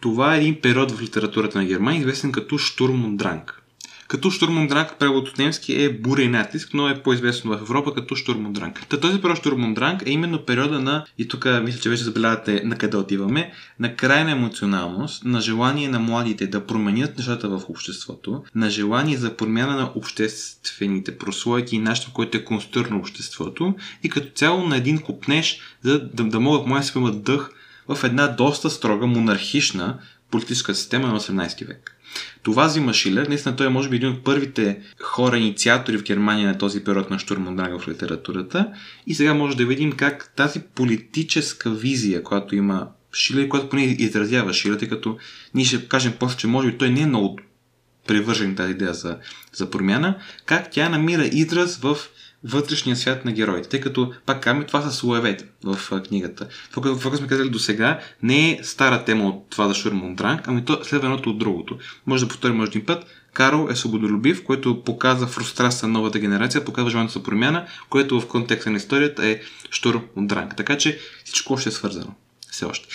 [0.01, 3.64] това е един период в литературата на Германия, известен като Штурм Drang.
[4.09, 8.17] Като Штурмундрак, превод от немски е буря и натиск, но е по-известно в Европа като
[8.17, 8.87] Штурмундранг.
[8.89, 12.77] Та този период Штурмундранг е именно периода на, и тук мисля, че вече забелявате на
[12.77, 18.71] къде отиваме, на крайна емоционалност, на желание на младите да променят нещата в обществото, на
[18.71, 24.67] желание за промяна на обществените прослойки и начинът, който е конструирано обществото и като цяло
[24.67, 27.51] на един купнеж, за да, да могат младите да дъх
[27.89, 29.99] в една доста строга монархична
[30.31, 31.97] политическа система на 18 век.
[32.43, 33.27] Това взима Шилер.
[33.27, 37.11] Наистина той е може би един от първите хора, инициатори в Германия на този период
[37.11, 38.73] на Штурмандрага в литературата.
[39.07, 44.53] И сега може да видим как тази политическа визия, която има Шилер, която поне изразява
[44.53, 45.19] Шилер, тъй като
[45.55, 47.39] ние ще кажем после, че може би той не е много
[48.07, 49.19] привържен тази идея за,
[49.53, 51.97] за промяна, как тя намира израз в
[52.45, 56.49] вътрешния свят на героите, тъй като, пак казваме, това са слоевете в книгата.
[56.71, 60.49] Това, което сме казали до сега, не е стара тема от това да Шурман Дранг,
[60.49, 61.79] ами то следва едното от другото.
[62.07, 63.07] Може да повторим още един път.
[63.33, 68.29] Карл е свободолюбив, който показва фрустрация на новата генерация, показва желанието за промяна, което в
[68.29, 70.57] контекста на историята е Штурм от Дранг.
[70.57, 72.15] Така че всичко още е свързано.
[72.51, 72.89] Все още.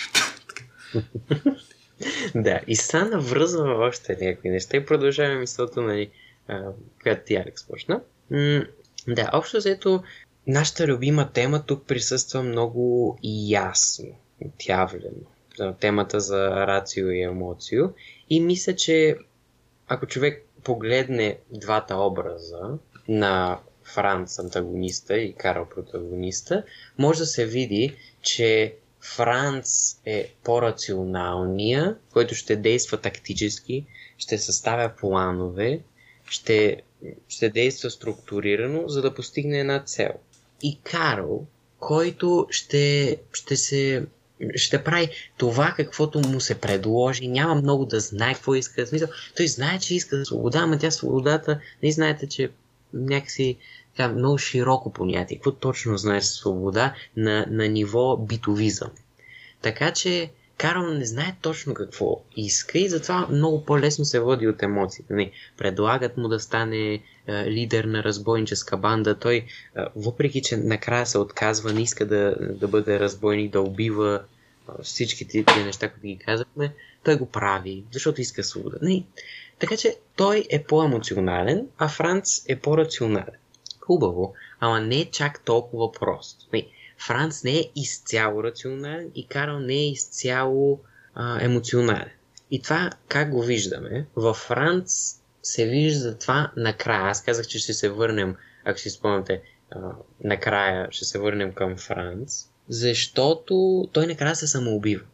[2.34, 6.10] да, и сега навръзва още някакви неща и продължаваме мисълта, нали,
[7.02, 8.00] която ти, Алекс, почна.
[9.14, 10.02] Да, общо взето,
[10.46, 13.18] нашата любима тема тук присъства много
[13.48, 14.08] ясно,
[14.40, 15.74] отявлено.
[15.80, 17.84] Темата за рацио и емоцио.
[18.30, 19.16] И мисля, че
[19.88, 26.64] ако човек погледне двата образа на Франц антагониста и Карл протагониста,
[26.98, 33.86] може да се види, че Франц е по-рационалния, който ще действа тактически,
[34.18, 35.80] ще съставя планове,
[36.30, 36.82] ще
[37.28, 40.10] ще действа структурирано, за да постигне една цел.
[40.62, 41.46] И Карл,
[41.78, 44.06] който ще, ще се
[44.54, 47.28] ще прави това, каквото му се предложи.
[47.28, 48.86] Няма много да знае какво иска.
[48.86, 52.50] Смисъл, той знае, че иска свобода, ама тя свободата, не знаете, че
[52.94, 53.56] някакси
[53.96, 55.36] така, много широко понятие.
[55.36, 58.90] Какво точно знае свобода на, на ниво битовизъм.
[59.62, 60.30] Така че
[60.60, 65.14] Карл не знае точно какво иска и затова много по-лесно се води от емоциите.
[65.14, 67.00] Не, предлагат му да стане е,
[67.50, 69.18] лидер на разбойническа банда.
[69.18, 69.44] Той, е,
[69.96, 74.22] въпреки че накрая се отказва, не иска да, да бъде разбойник, да убива
[74.68, 78.76] е, всички тези неща, които ги казахме, той го прави, защото иска свобода.
[78.82, 79.04] Не.
[79.58, 83.38] Така че той е по-емоционален, а Франц е по-рационален.
[83.80, 86.46] хубаво, ама не е чак толкова просто.
[86.52, 86.66] Не,
[87.06, 90.80] Франц не е изцяло рационален и Карл не е изцяло
[91.14, 92.10] а, емоционален.
[92.50, 94.06] И това как го виждаме?
[94.16, 97.10] Във Франц се вижда това накрая.
[97.10, 99.42] Аз казах, че ще се върнем, ако си спомняте,
[100.24, 105.04] накрая ще се върнем към Франц, защото той накрая се самоубива.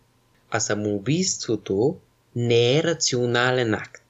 [0.50, 1.96] А самоубийството
[2.36, 4.04] не е рационален акт.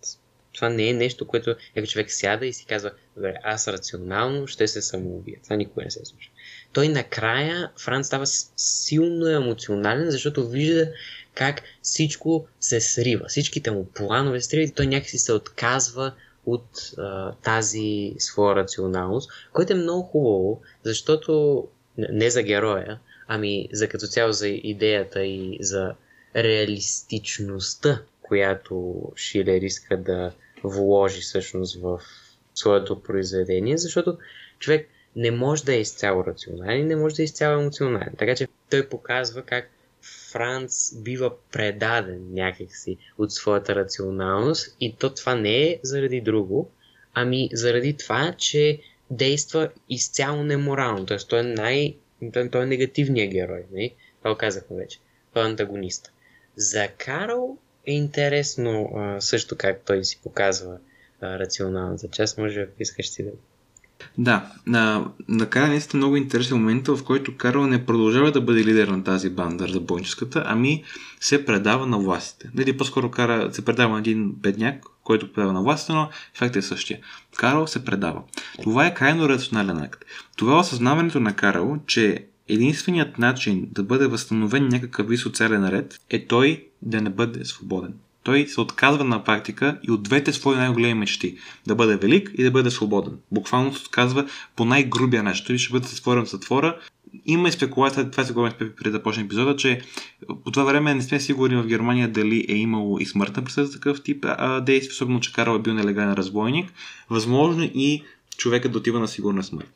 [0.52, 4.82] Това не е нещо, което човек сяда и си казва, добре, аз рационално ще се
[4.82, 5.38] самоубия.
[5.44, 6.32] Това никога не се случва.
[6.76, 10.92] Той накрая, Франц става силно емоционален, защото вижда
[11.34, 13.24] как всичко се срива.
[13.28, 16.12] Всичките му планове се сриват и той някакси се отказва
[16.46, 21.64] от а, тази своя рационалност, което е много хубаво, защото
[21.98, 25.94] не за героя, ами за като цяло за идеята и за
[26.36, 30.32] реалистичността, която Шилер иска да
[30.64, 32.00] вложи всъщност в
[32.54, 34.18] своето произведение, защото
[34.58, 38.14] човек не може да е изцяло рационален, не може да е изцяло емоционален.
[38.18, 39.70] Така че той показва как
[40.30, 46.70] Франц бива предаден някакси от своята рационалност и то това не е заради друго,
[47.14, 51.06] ами заради това, че действа изцяло неморално.
[51.06, 51.18] Т.е.
[51.18, 51.96] той е най...
[52.32, 53.64] той е негативният герой.
[53.72, 53.94] Не?
[54.22, 54.98] Това казахме вече.
[55.34, 56.10] Той е антагониста.
[56.56, 60.78] За Карл е интересно също как той си показва
[61.22, 62.38] рационалната част.
[62.38, 63.30] Може, ако искаш ти да
[64.18, 68.88] да, на, накрая наистина много интересен момент, в който Карл не продължава да бъде лидер
[68.88, 70.84] на тази банда за бойническата, ами
[71.20, 72.50] се предава на властите.
[72.54, 76.66] Нали, по-скоро Кара се предава на един бедняк, който предава на властите, но ефектът е
[76.66, 76.98] същия.
[77.36, 78.22] Карл се предава.
[78.62, 80.04] Това е крайно рационален акт.
[80.36, 86.00] Това е осъзнаването на Карл, че единственият начин да бъде възстановен някакъв вид социален ред
[86.10, 87.94] е той да не бъде свободен
[88.26, 91.36] той се отказва на практика и от двете свои най-големи мечти.
[91.66, 93.12] Да бъде велик и да бъде свободен.
[93.32, 95.44] Буквално се отказва по най-грубия начин.
[95.46, 96.76] Той ще бъде затворен в затвора.
[97.26, 99.80] Има и спекулация, това се говорим преди да почне епизода, че
[100.44, 103.72] по това време не сме сигурни в Германия дали е имало и смъртна присъда за
[103.72, 104.26] такъв тип
[104.62, 106.72] действие, особено че Карл е бил нелегален разбойник.
[107.10, 108.02] Възможно и
[108.36, 109.70] човекът да отива на сигурна смърт.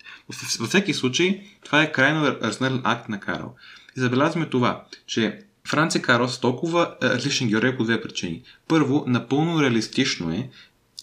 [0.58, 3.54] Във всеки случай, това е крайно рационален акт на Карл.
[3.96, 8.42] И забелязваме това, че Франци Карлос толкова е, различен герой по две причини.
[8.68, 10.48] Първо, напълно реалистично е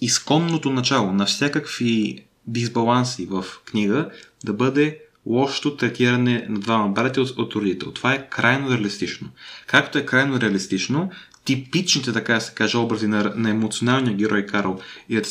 [0.01, 4.09] изконното начало на всякакви дисбаланси в книга
[4.45, 7.91] да бъде лошото третиране на двама братя от, от родител.
[7.91, 9.29] Това е крайно реалистично.
[9.67, 11.11] Както е крайно реалистично,
[11.47, 14.79] типичните, така да се каже, образи на, на емоционалния герой Карл
[15.09, 15.21] и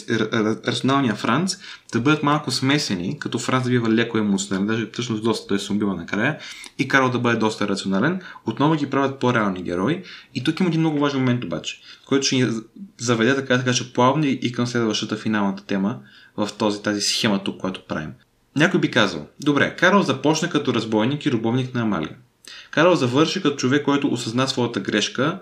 [0.67, 1.57] рационалния Франц
[1.93, 5.95] да бъдат малко смесени, като Франц бива леко емоционален, даже всъщност доста той се убива
[5.95, 6.39] накрая,
[6.79, 10.03] и Карл да бъде доста рационален, отново ги правят по-реални герои.
[10.35, 12.51] И тук има един много важен момент обаче, който ще ни
[12.99, 15.99] заведе така да каже плавно и към следващата финалната тема
[16.37, 18.11] в този, тази схема тук, която правим.
[18.57, 22.17] Някой би казал, добре, Карл започна като разбойник и любовник на Амалия.
[22.71, 25.41] Карл завърши като човек, който осъзна своята грешка,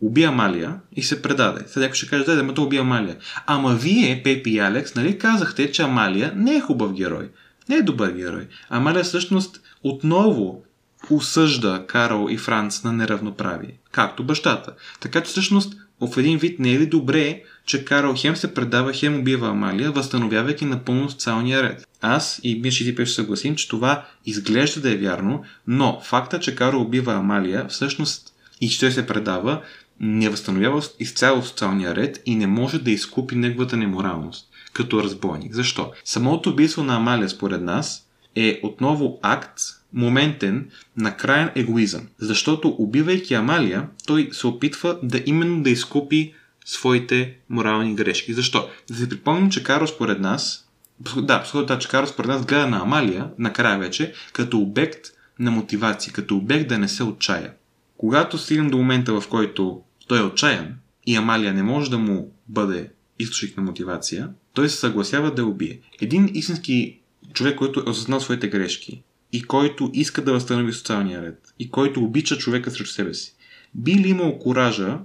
[0.00, 1.64] уби Амалия и се предаде.
[1.66, 3.16] Сега някой ще каже, да, да, то уби Амалия.
[3.46, 7.30] Ама вие, Пепи и Алекс, нали казахте, че Амалия не е хубав герой.
[7.68, 8.48] Не е добър герой.
[8.68, 10.62] Амалия всъщност отново
[11.10, 14.72] осъжда Карл и Франц на неравноправие, както бащата.
[15.00, 18.92] Така че всъщност в един вид не е ли добре, че Карл хем се предава,
[18.92, 21.86] хем убива Амалия, възстановявайки напълно социалния ред.
[22.00, 26.54] Аз и Миши ти ще съгласим, че това изглежда да е вярно, но факта, че
[26.54, 29.62] Карл убива Амалия, всъщност и че той се предава,
[30.00, 35.54] не възстановява изцяло социалния ред и не може да изкупи неговата неморалност като разбойник.
[35.54, 35.92] Защо?
[36.04, 39.60] Самото убийство на Амалия, според нас, е отново акт,
[39.92, 42.08] моментен, на крайен егоизъм.
[42.18, 48.32] Защото убивайки Амалия, той се опитва да именно да изкупи своите морални грешки.
[48.32, 48.68] Защо?
[48.90, 50.68] Да се припомним, че Карл според нас,
[51.16, 55.06] да, да, че Карл според нас гледа на Амалия, накрая вече, като обект
[55.38, 57.52] на мотивация, като обект да не се отчая.
[57.96, 60.74] Когато стигнем до момента, в който той е отчаян
[61.06, 65.80] и Амалия не може да му бъде източник на мотивация, той се съгласява да убие.
[66.00, 66.98] Един истински
[67.32, 72.04] човек, който е осъзнал своите грешки и който иска да възстанови социалния ред и който
[72.04, 73.34] обича човека срещу себе си,
[73.74, 74.98] би ли имал коража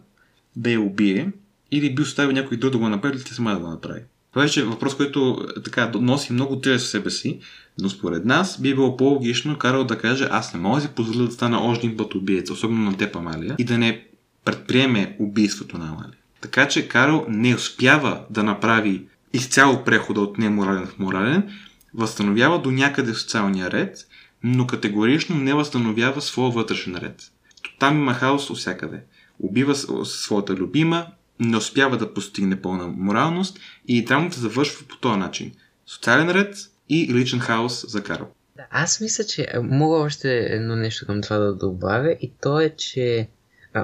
[0.55, 1.31] да я убие
[1.71, 4.01] или би оставил някой друг да го направи или сама да го направи?
[4.33, 7.39] Това е въпрос, който така носи много тежест в себе си,
[7.81, 11.25] но според нас би било по-логично Карл да каже аз не мога да си позволя
[11.25, 14.05] да стана още един път убиец, особено на теб, Амалия, и да не
[14.45, 16.17] предприеме убийството на Амалия.
[16.41, 21.49] Така че Карл не успява да направи изцяло прехода от неморален в морален,
[21.93, 24.07] възстановява до някъде социалния ред,
[24.43, 27.31] но категорично не възстановява своя вътрешен ред.
[27.79, 29.01] Там има хаос всякъде.
[29.39, 31.05] Убива своята любима,
[31.39, 35.53] не успява да постигне пълна моралност и драмата завършва по този начин.
[35.85, 36.55] Социален ред
[36.89, 38.27] и личен хаос за Карл.
[38.69, 43.27] Аз мисля, че мога още едно нещо към това да добавя и то е, че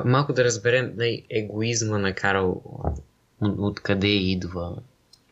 [0.06, 2.62] малко да разберем най- егоизма на Карл
[3.42, 4.76] откъде идва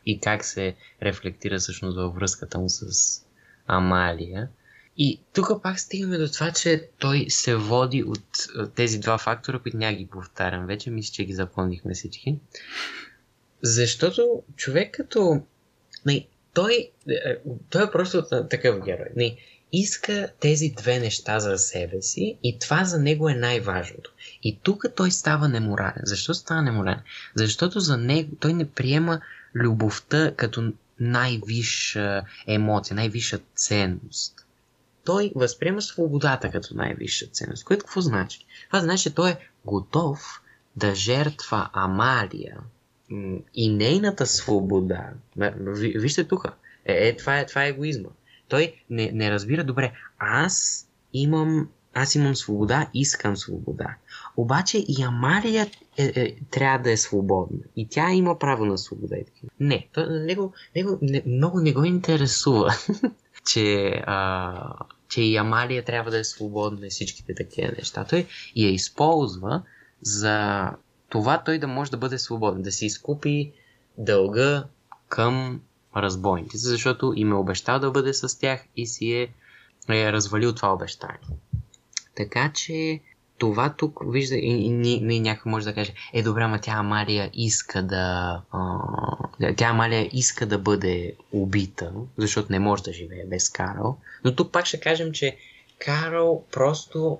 [0.06, 2.86] и как се рефлектира всъщност във връзката му с
[3.66, 4.48] Амалия.
[4.98, 9.76] И тук пак стигаме до това, че той се води от тези два фактора, които
[9.76, 12.38] няма ги повтарям вече, мисля, че ги запомнихме всички.
[13.62, 15.42] Защото човек като...
[16.06, 17.36] Не, той, е,
[17.70, 19.06] той е просто такъв герой.
[19.16, 19.36] Не,
[19.72, 24.12] иска тези две неща за себе си и това за него е най-важното.
[24.42, 26.02] И тук той става неморален.
[26.02, 27.02] Защо става неморален?
[27.34, 29.20] Защото за него той не приема
[29.54, 34.35] любовта като най-висша емоция, най-висша ценност.
[35.06, 37.64] Той възприема свободата като най-висша ценност.
[37.64, 38.46] Което какво значи?
[38.66, 40.40] Това значи, че той е готов
[40.76, 42.56] да жертва Амалия
[43.54, 45.10] и нейната свобода.
[45.76, 46.46] Вижте тук.
[46.84, 48.08] Е, е, това, е, това е егоизма.
[48.48, 49.92] Той не, не разбира добре.
[50.18, 53.94] Аз имам, аз имам свобода, искам свобода.
[54.36, 57.58] Обаче и Амалия е, е, трябва да е свободна.
[57.76, 59.16] И тя има право на свобода.
[59.60, 62.74] Не, то, него, него не, много не го интересува,
[63.46, 64.74] че, а,
[65.08, 68.04] че и Амалия трябва да е свободна и всичките такива неща.
[68.04, 68.26] Той
[68.56, 69.62] я използва
[70.02, 70.70] за
[71.08, 73.52] това той да може да бъде свободен, да си изкупи
[73.98, 74.64] дълга
[75.08, 75.60] към
[75.96, 79.28] разбойниците, защото им е обещал да бъде с тях и си е,
[79.90, 81.38] е развалил това обещание.
[82.16, 83.00] Така че
[83.38, 87.30] това тук вижда и, и, и, някой може да каже, е добре, ама тя Амалия
[87.34, 88.78] иска да а,
[89.56, 93.96] тя Амалия иска да бъде убита, защото не може да живее без Карл.
[94.24, 95.36] Но тук пак ще кажем, че
[95.78, 97.18] Карл просто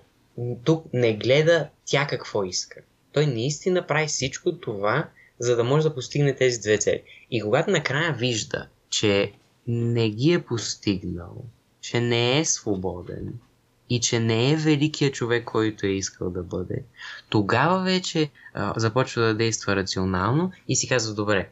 [0.65, 2.81] тук не гледа тя какво иска.
[3.13, 5.09] Той наистина прави всичко това,
[5.39, 7.03] за да може да постигне тези две цели.
[7.31, 9.33] И когато накрая вижда, че
[9.67, 11.45] не ги е постигнал,
[11.81, 13.39] че не е свободен
[13.91, 16.85] и че не е великият човек, който е искал да бъде,
[17.29, 21.51] тогава вече а, започва да действа рационално и си казва, добре,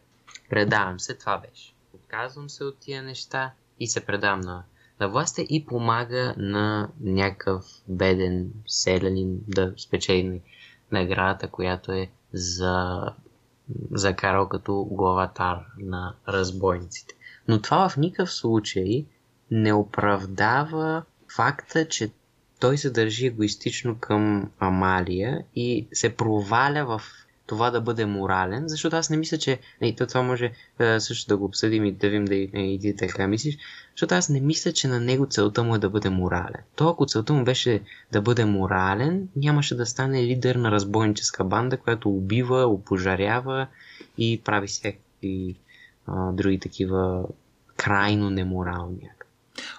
[0.50, 1.74] предавам се, това беше.
[1.94, 4.62] Отказвам се от тия неща и се предам на,
[5.00, 10.40] на властта и помага на някакъв беден селянин да спечели
[10.92, 13.02] наградата, която е за
[13.90, 17.14] закарал като главатар на разбойниците.
[17.48, 19.06] Но това в никакъв случай
[19.50, 21.02] не оправдава
[21.36, 22.10] факта, че
[22.64, 27.02] той се държи егоистично към Амалия и се проваля в
[27.46, 31.36] това да бъде морален, защото аз не мисля, че не, това може е, също да
[31.36, 33.58] го обсъдим и да видим да и, и ти така мислиш,
[33.90, 36.62] защото аз не мисля, че на него целта му е да бъде морален.
[36.76, 37.80] То ако целта му беше
[38.12, 43.66] да бъде морален, нямаше да стане лидер на разбойническа банда, която убива, опожарява
[44.18, 45.54] и прави всякакви
[46.32, 47.24] други такива
[47.76, 49.10] крайно неморални.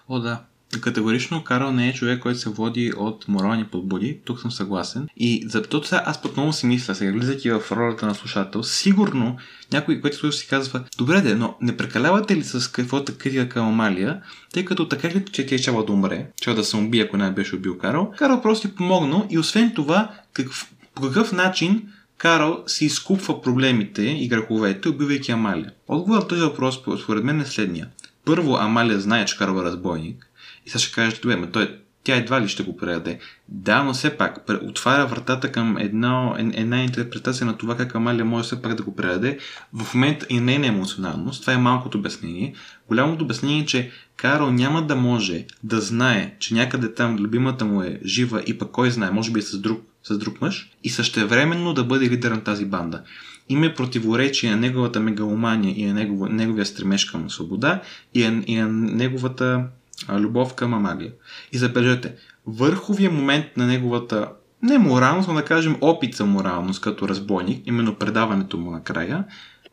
[0.10, 0.44] О, да.
[0.82, 4.20] Категорично Карл не е човек, който се води от морални подбуди.
[4.26, 5.08] Тук съм съгласен.
[5.18, 9.38] И за това аз път много си мисля, сега влизайки в ролята на слушател, сигурно
[9.72, 13.68] някой, който слуша си казва, добре де, но не прекалявате ли с каквото критика към
[13.68, 14.22] Амалия,
[14.54, 17.18] тъй като така ли, че тя е чава да умре, чава да се убие, ако
[17.18, 18.12] не беше убил Карл.
[18.18, 21.84] Карл просто ти помогнал и освен това, какъв, по какъв начин
[22.18, 25.72] Карл си изкупва проблемите и греховете, убивайки Амалия.
[25.88, 27.88] Отговор на този въпрос, според мен, е следния.
[28.26, 30.30] Първо, Амалия знае, че Карл е разбойник.
[30.66, 33.20] И сега ще кажете, добре, но той, тя едва ли ще го предаде.
[33.50, 38.46] Да, но все пак отваря вратата към една, една интерпретация на това как Амалия може
[38.46, 39.40] все пак да го предаде.
[39.74, 41.42] В момента и нейна емоционалност.
[41.42, 42.54] Това е малкото обяснение.
[42.88, 47.82] Голямото обяснение е, че Карл няма да може да знае, че някъде там любимата му
[47.82, 50.90] е жива и пък кой знае, може би и с друг, с друг мъж и
[50.90, 53.02] същевременно да бъде лидер на тази банда.
[53.50, 57.82] Има противоречие на неговата мегаломания и на негов, неговия стремеж към свобода
[58.14, 59.66] и на, и на неговата
[60.10, 61.12] любов към Амалия.
[61.52, 62.16] И забележете,
[62.48, 64.30] върховия момент на неговата
[64.62, 69.26] не моралност, но да кажем опит за моралност като разбойник, именно предаването му накрая,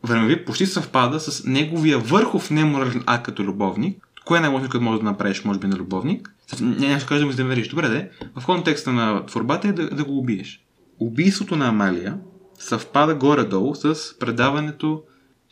[0.03, 4.07] времеви почти съвпада с неговия върхов неморален акт като любовник.
[4.25, 6.33] Кое е най-лошото, можеш да направиш, може би, на любовник?
[6.61, 7.67] Няма ще кажем да изневериш.
[7.67, 8.09] Добре, де.
[8.35, 10.65] В контекста на творбата е да, да го убиеш.
[10.99, 12.17] Убийството на Амалия
[12.59, 15.03] съвпада горе-долу с предаването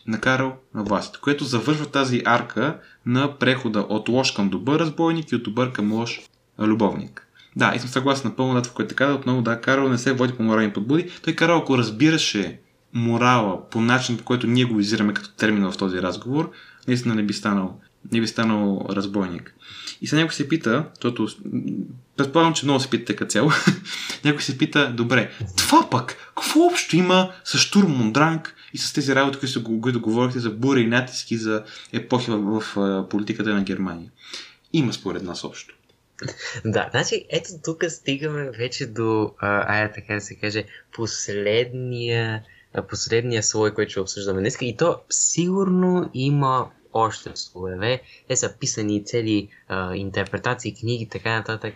[0.08, 5.32] на Карл на власт, което завършва тази арка на прехода от лош към добър разбойник
[5.32, 6.22] и от добър към лош
[6.60, 7.28] любовник.
[7.56, 10.34] Да, и съм съгласен напълно да това, което така, отново да, Карл не се води
[10.34, 11.10] по морални подбуди.
[11.24, 12.60] Той Карл, ако разбираше
[12.94, 16.52] морала по начин, по който ние го визираме като термин в този разговор,
[16.88, 17.80] наистина не би станал,
[18.12, 19.56] не би станал разбойник.
[20.02, 21.28] И сега някой се пита, защото
[22.18, 23.52] предполагам, че много се питате като цяло,
[24.26, 29.16] някой се пита, добре, това пък, какво общо има с Штурм Мондранг И с тези
[29.16, 31.64] работи, които, които говорихте за бура и натиски за
[31.94, 34.12] епохи в, в, в политиката на Германия.
[34.74, 35.76] Има според нас общо.
[36.66, 42.44] Да, значи ето тук стигаме вече до, а, ая така да се каже, последния,
[42.90, 44.58] последния слой, който ще обсъждаме днес.
[44.62, 48.02] И то сигурно има още слове.
[48.28, 51.74] Те са писани цели а, интерпретации, книги, така нататък.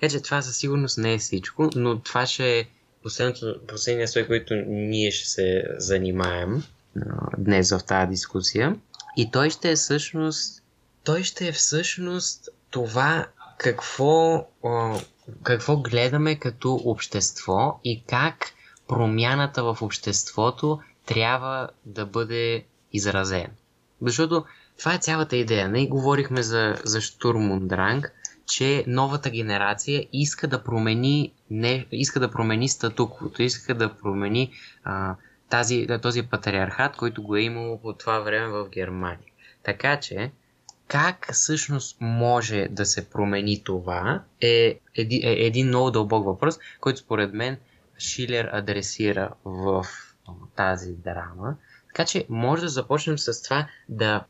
[0.00, 2.66] Така че това със сигурност не е всичко, но това ще е
[3.68, 6.62] последния слой, който ние ще се занимаем
[7.38, 8.76] днес в тази дискусия.
[9.16, 10.64] И той ще е всъщност
[11.04, 13.26] той ще е всъщност това
[13.58, 14.46] какво,
[15.42, 18.46] какво гледаме като общество и как
[18.88, 23.50] промяната в обществото трябва да бъде изразена.
[24.02, 24.44] Защото
[24.78, 25.68] това е цялата идея.
[25.68, 28.12] Не говорихме за, за Штурмундранг,
[28.46, 34.52] че новата генерация иска да промени, не, иска да промени статуквото, иска да промени
[34.84, 35.14] а,
[35.48, 39.32] тази, този патриархат, който го е имало по това време в Германия.
[39.62, 40.32] Така че,
[40.88, 46.98] как всъщност може да се промени това е един, е един много дълбок въпрос, който
[46.98, 47.56] според мен
[47.98, 49.86] Шилер адресира в
[50.56, 51.56] тази драма.
[51.86, 54.24] Така че може да започнем с това да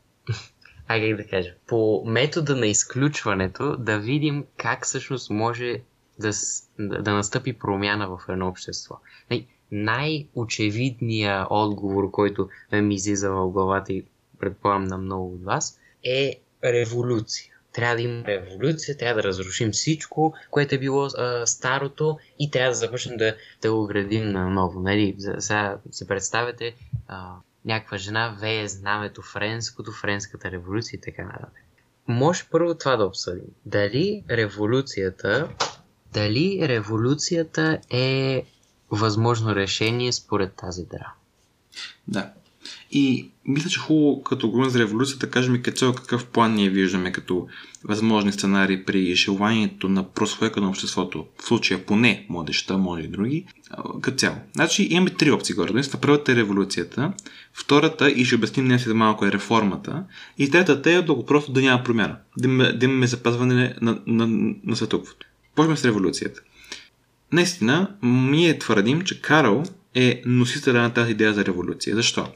[0.87, 5.81] ай как да кажа, по метода на изключването да видим как всъщност може
[6.19, 6.31] да,
[6.79, 8.95] да, настъпи промяна в едно общество.
[9.31, 14.05] Нали, най-очевидният отговор, който ми излиза в главата и
[14.39, 17.51] предполагам на много от вас, е революция.
[17.73, 22.69] Трябва да има революция, трябва да разрушим всичко, което е било а, старото и трябва
[22.69, 24.79] да започнем да, да го градим наново.
[24.79, 25.15] Нали?
[25.39, 26.75] Сега се представяте
[27.07, 27.35] а,
[27.65, 31.63] някаква жена вее знамето френското, френската революция и така нататък.
[32.07, 33.47] Може първо това да обсъдим.
[33.65, 35.49] Дали революцията,
[36.13, 38.45] дали революцията е
[38.91, 41.13] възможно решение според тази драма?
[42.07, 42.33] Да.
[42.91, 47.11] И мисля, че хубаво, като говорим за революцията, кажем и като какъв план ние виждаме
[47.11, 47.47] като
[47.83, 53.45] възможни сценарии при желанието на прослойка на обществото, в случая поне младеща, може и други,
[54.01, 54.35] като цяло.
[54.53, 55.81] Значи имаме три опции горе.
[56.01, 57.13] Първата е революцията,
[57.53, 60.03] втората, и ще обясним днес малко, е реформата,
[60.37, 64.75] и третата е да просто да няма промяна, да имаме, запазване на, на, на, на
[64.75, 65.27] световото.
[65.55, 66.41] Почваме с революцията.
[67.31, 69.63] Наистина, ние твърдим, че Карл
[69.95, 71.95] е носителя на тази идея за революция.
[71.95, 72.27] Защо?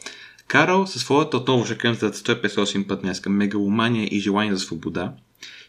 [0.48, 5.14] Карл със своята, отново ще кажем за 158 път днес, мегаломания и желание за свобода,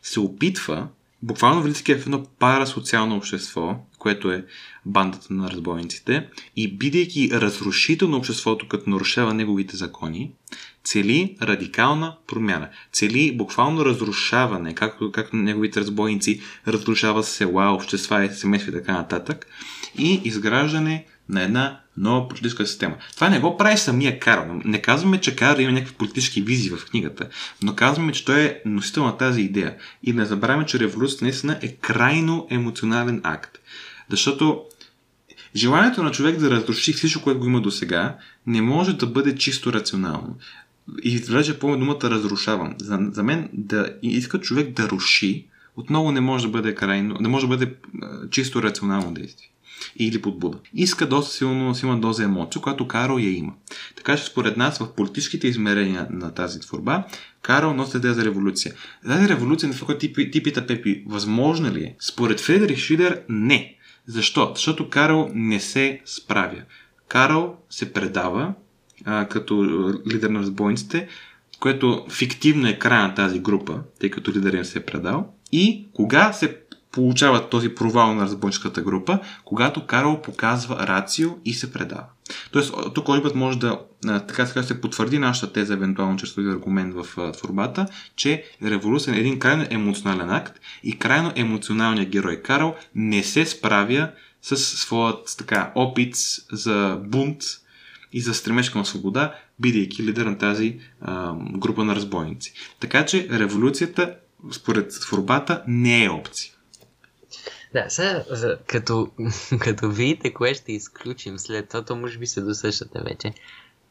[0.03, 0.88] се опитва,
[1.22, 4.45] буквално влизайки в едно парасоциално общество, което е
[4.86, 6.26] бандата на разбойниците,
[6.57, 10.32] и бидейки разрушител на обществото, като нарушава неговите закони,
[10.84, 12.68] цели радикална промяна.
[12.93, 19.47] Цели буквално разрушаване, както, както неговите разбойници разрушават села, общества и семейства и така нататък,
[19.99, 22.96] и изграждане на една нова политическа система.
[23.14, 24.60] Това не го прави самия Карл.
[24.64, 27.28] Не казваме, че Карл има някакви политически визии в книгата,
[27.62, 29.76] но казваме, че той е носител на тази идея.
[30.02, 33.58] И не забравяме, че революцията наистина е крайно емоционален акт.
[34.10, 34.62] Защото
[35.56, 38.16] желанието на човек да разруши всичко, което го има до сега,
[38.46, 40.36] не може да бъде чисто рационално.
[41.02, 42.74] И влезе по думата разрушавам.
[42.78, 47.28] За, за мен да иска човек да руши, отново не може да бъде крайно, не
[47.28, 47.74] може да бъде
[48.30, 49.49] чисто рационално действие
[49.96, 50.58] или подбуда.
[50.74, 53.52] Иска доста силно, силна доза емоция, която Карл я има.
[53.96, 57.04] Така че според нас в политическите измерения на тази творба,
[57.42, 58.74] Карл носи идея за революция.
[59.08, 61.96] Тази революция, на която ти, ти пита Пепи, възможна ли е?
[62.00, 63.76] Според Фредерик Шидер, не.
[64.06, 64.52] Защо?
[64.54, 66.62] Защото Карл не се справя.
[67.08, 68.54] Карл се предава
[69.04, 69.54] а, като
[70.06, 71.08] лидер на разбойниците,
[71.60, 75.34] което фиктивно е края на тази група, тъй като лидер им се е предал.
[75.52, 76.56] И кога се
[76.93, 82.05] получават този провал на разбойническата група, когато Карл показва рацио и се предава.
[82.53, 86.95] Тоест, тук път може да, така сега се потвърди нашата теза, евентуално чрез този аргумент
[86.95, 87.86] в творбата,
[88.16, 94.11] че революция е един крайно емоционален акт и крайно емоционалният герой Карл не се справя
[94.43, 96.14] с своят така, опит
[96.53, 97.43] за бунт
[98.12, 102.53] и за стремеж към свобода, бидейки лидер на тази а, група на разбойници.
[102.80, 104.14] Така че революцията,
[104.53, 106.53] според творбата, не е опция.
[107.72, 108.24] Да, сега,
[108.66, 109.10] като,
[109.60, 113.32] като видите кое ще изключим след това, то може би се досъщате вече.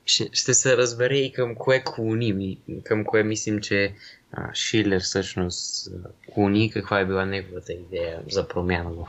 [0.05, 3.93] Ще, ще се разбере и към кое клоним и към кое мислим, че
[4.31, 5.89] а, Шилер всъщност
[6.33, 9.07] клони, каква е била неговата идея за промяна в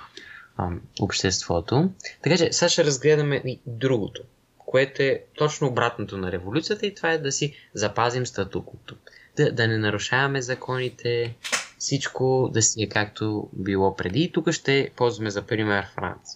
[0.57, 0.69] а,
[1.01, 1.91] обществото.
[2.23, 4.23] Така че сега ще разгледаме и другото,
[4.59, 8.97] което е точно обратното на революцията и това е да си запазим статуквото.
[9.37, 11.35] Да, да не нарушаваме законите,
[11.81, 14.21] всичко да си е както било преди.
[14.21, 16.31] И тук ще ползваме за пример Франц.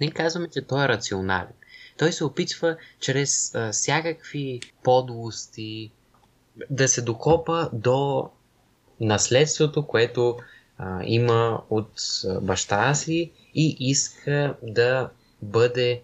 [0.00, 1.52] Ние казваме, че той е рационален.
[1.98, 5.90] той се опитва чрез а, всякакви подлости
[6.70, 8.30] да се докопа до
[9.00, 10.36] наследството, което
[10.78, 11.90] а, има от
[12.42, 15.10] баща си и иска да
[15.42, 16.02] бъде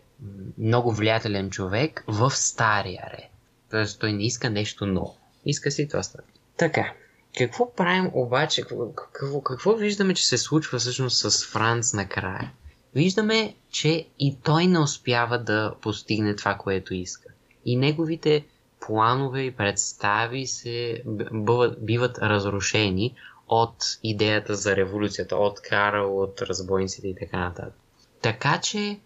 [0.59, 3.31] много влиятелен човек в стария ред.
[3.71, 5.17] Тоест той не иска нещо ново.
[5.47, 6.29] Иска си това стане.
[6.57, 6.93] Така.
[7.39, 8.63] Какво правим обаче?
[8.63, 12.53] Какво, какво, виждаме, че се случва всъщност с Франц накрая?
[12.95, 17.29] Виждаме, че и той не успява да постигне това, което иска.
[17.65, 18.47] И неговите
[18.81, 21.03] планове и представи се
[21.33, 23.15] биват, биват разрушени
[23.49, 27.75] от идеята за революцията, от Карл, от разбойниците и така нататък.
[28.23, 29.01] Така че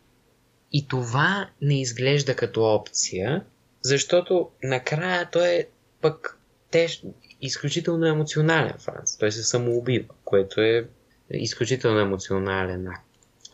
[0.73, 3.45] и това не изглежда като опция,
[3.83, 5.67] защото накрая той е
[6.01, 6.39] пък
[6.71, 7.03] теж,
[7.47, 9.17] изключително емоционален Франц.
[9.17, 10.89] Той се самоубива, което е
[11.31, 13.05] изключително емоционален акт.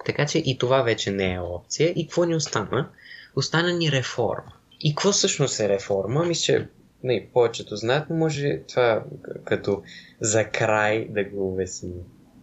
[0.07, 1.93] Така че и това вече не е опция.
[1.97, 2.88] И какво ни остана?
[3.36, 4.53] Остана ни реформа.
[4.80, 6.24] И какво всъщност е реформа?
[6.24, 6.68] Мисля, че
[7.03, 9.05] не, повечето знаят, но може това
[9.45, 9.82] като
[10.20, 11.95] за край да го обясним.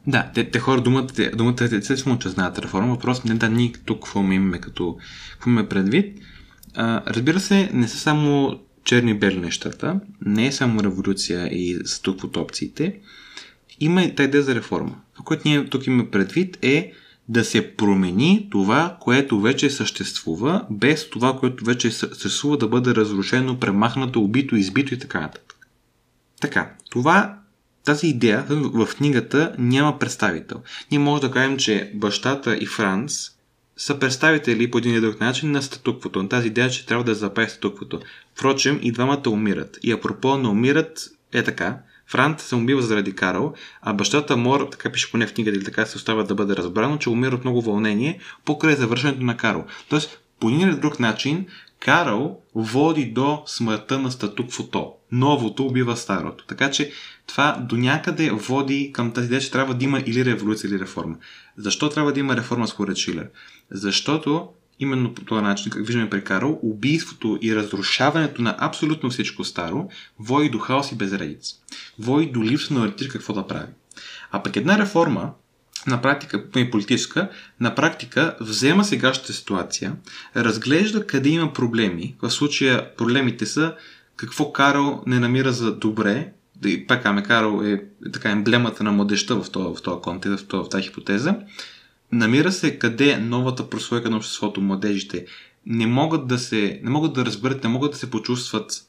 [0.07, 2.93] Да, те, те хора думата, думата е естествено, че знаят реформа.
[2.93, 4.97] Въпрос не да ние тук какво имаме като
[5.31, 6.19] какво имаме предвид.
[6.75, 12.37] А, разбира се, не са само черни-бели нещата, не е само революция и тук от
[12.37, 12.99] опциите.
[13.79, 14.95] Има и тази идея за реформа.
[15.13, 16.93] Това, което ние тук имаме предвид е
[17.29, 23.59] да се промени това, което вече съществува, без това, което вече съществува да бъде разрушено,
[23.59, 25.67] премахнато, убито, избито и така нататък.
[26.41, 27.39] Така, това,
[27.85, 30.61] тази идея в книгата няма представител.
[30.91, 33.36] Ние може да кажем, че бащата и Франц
[33.77, 37.15] са представители по един или друг начин на статуквото, на тази идея, че трябва да
[37.15, 37.99] запази статуквото.
[38.35, 39.77] Впрочем, и двамата умират.
[39.83, 44.91] И апропо не умират, е така, Франт се убива заради Карл, а бащата Мор, така
[44.91, 47.61] пише поне в книгата или така се остава да бъде разбрано, че умира от много
[47.61, 49.65] вълнение покрай завършването на Карл.
[49.89, 51.45] Тоест, по един или друг начин,
[51.79, 54.93] Карл води до смъртта на статуквото.
[55.11, 56.45] Новото убива старото.
[56.45, 56.91] Така че
[57.27, 61.15] това до някъде води към тази идея, че трябва да има или революция, или реформа.
[61.57, 63.29] Защо трябва да има реформа според Шилер?
[63.71, 64.49] Защото
[64.79, 69.89] именно по този начин, как виждаме при Карл, убийството и разрушаването на абсолютно всичко старо
[70.19, 71.55] води до хаос и безредица.
[71.99, 73.71] Води до липса на ориентир какво да прави.
[74.31, 75.31] А пък една реформа,
[75.87, 79.95] на практика, и политическа, на практика взема сегашната ситуация,
[80.35, 82.15] разглежда къде има проблеми.
[82.21, 83.75] В случая проблемите са
[84.15, 86.31] какво Карл не намира за добре,
[86.65, 87.83] и пак аме Карл е
[88.13, 91.35] така емблемата на младеща в този, в контекст, в, тази хипотеза,
[92.11, 95.25] Намира се къде новата прослойка на обществото, младежите,
[95.65, 98.83] не могат да се, не могат да разберат, не могат да се почувстват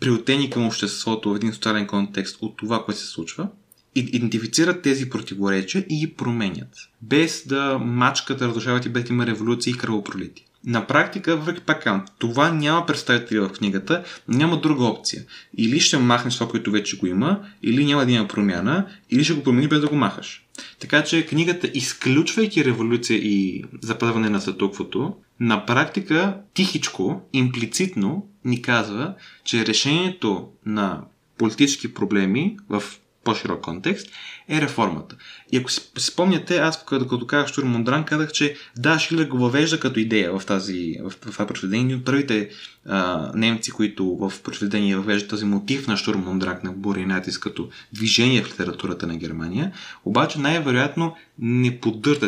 [0.00, 3.48] приотени към обществото в един социален контекст от това, което се случва,
[3.94, 6.74] идентифицират тези противоречия и ги променят.
[7.02, 10.46] Без да мачкат, разрушават и без да има революции и кръвопролити.
[10.66, 11.86] На практика, въпреки пак
[12.18, 15.24] това няма представители в книгата, няма друга опция.
[15.58, 19.34] Или ще махнеш това, което вече го има, или няма да има промяна, или ще
[19.34, 20.46] го промени без да го махаш.
[20.80, 29.14] Така че книгата, изключвайки революция и запазване на статуквото, на практика тихичко, имплицитно ни казва,
[29.44, 31.02] че решението на
[31.38, 32.82] политически проблеми в
[33.26, 34.08] по-широк контекст,
[34.48, 35.16] е реформата.
[35.52, 39.80] И ако си спомняте, аз като, казах Штурм Мондран, казах, че да, Шилер го въвежда
[39.80, 41.96] като идея в, тази, в, в това произведение.
[41.96, 42.48] От първите
[42.88, 47.42] а, немци, които в произведение въвеждат този мотив на Штурм Мондран на бури и натиск
[47.42, 49.72] като движение в литературата на Германия,
[50.04, 52.20] обаче най-вероятно не поддържа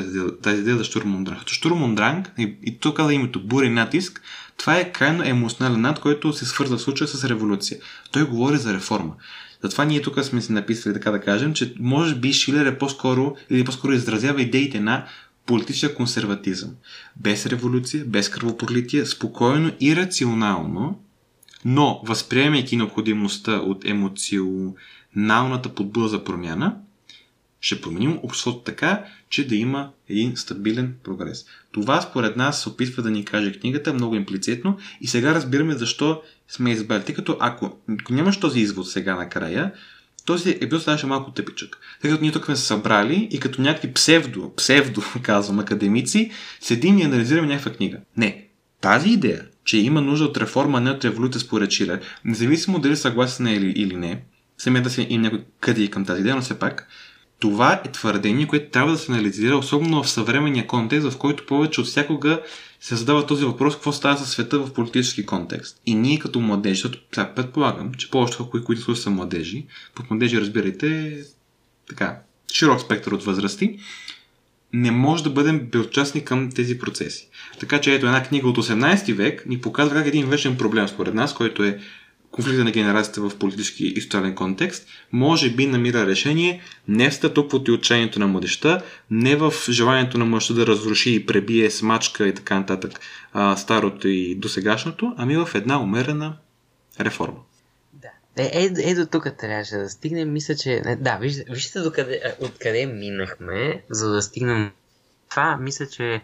[0.43, 1.39] тази идея за Штурм Мондран.
[1.39, 4.23] Като Штурм Мондран, и, и тук каза името бури и натиск,
[4.57, 7.79] това е крайно емоционален над, който се свързва в случая с революция.
[8.13, 9.15] Той говори за реформа.
[9.63, 13.37] Затова ние тук сме си написали така да кажем, че може би Шилер е по-скоро
[13.51, 15.07] или по-скоро изразява идеите на
[15.47, 16.71] политическия консерватизъм.
[17.17, 21.01] Без революция, без кръвопролитие, спокойно и рационално,
[21.65, 26.77] но възприемайки необходимостта от емоционалната подбуда за промяна,
[27.61, 31.45] ще променим обществото така, че да има един стабилен прогрес.
[31.73, 36.23] Това според нас се опитва да ни каже книгата много имплицитно и сега разбираме защо
[36.49, 37.05] сме избрали.
[37.05, 39.73] Тъй като ако, ако нямаш този извод сега накрая,
[40.25, 41.79] този епизод ставаше малко тъпичък.
[42.03, 46.31] Тъй като ние тук сме се събрали и като някакви псевдо, псевдо, казвам, академици,
[46.61, 47.99] седим и анализираме някаква книга.
[48.17, 48.45] Не.
[48.81, 53.47] Тази идея, че има нужда от реформа, не от революция според Шилер, независимо дали съгласен
[53.47, 54.23] е или, или не,
[54.59, 56.89] самия да се има някой къде към тази идея, но все пак,
[57.39, 61.81] това е твърдение, което трябва да се анализира, особено в съвременния контекст, в който повече
[61.81, 62.43] от всякога
[62.81, 65.81] се задава този въпрос, какво става със света в политически контекст.
[65.87, 66.99] И ние като младежи, защото
[67.35, 71.19] предполагам, че повечето хора, които са младежи, под младежи разбирайте
[71.89, 72.19] така,
[72.53, 73.79] широк спектър от възрасти,
[74.73, 77.29] не може да бъдем безучастни към тези процеси.
[77.61, 81.15] Така че ето една книга от 18 век ни показва как един вечен проблем според
[81.15, 81.79] нас, който е
[82.31, 87.71] конфликта на генерацията в политически и социален контекст, може би намира решение не в статуквото
[87.71, 92.35] и отчаянието на младеща, не в желанието на младеща да разруши и пребие смачка и
[92.35, 93.01] така нататък
[93.33, 96.37] а, старото и досегашното, ами в една умерена
[97.01, 97.39] реформа.
[97.93, 98.09] Да.
[98.37, 100.33] Е, е, е до тук трябваше да стигнем.
[100.33, 100.83] Мисля, че...
[101.01, 104.71] Да, вижте, вижте докъде, откъде минахме, за да стигнем
[105.31, 105.57] това.
[105.57, 106.23] Мисля, че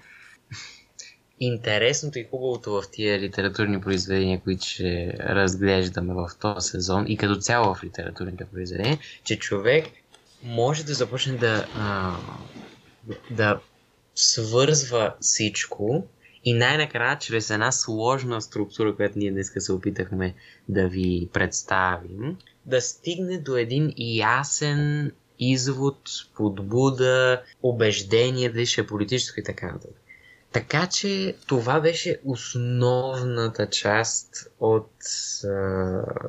[1.41, 7.37] интересното и хубавото в тия литературни произведения, които ще разглеждаме в този сезон и като
[7.37, 9.85] цяло в литературните произведения, че човек
[10.43, 12.17] може да започне да, а,
[13.31, 13.61] да
[14.15, 16.05] свързва всичко
[16.45, 20.35] и най-накрая, чрез една сложна структура, която ние днес се опитахме
[20.69, 25.99] да ви представим, да стигне до един ясен извод,
[26.37, 30.04] подбуда, убеждение, дали ще е политическо и така нататък.
[30.55, 34.91] Така че това беше основната част от
[35.45, 35.49] а,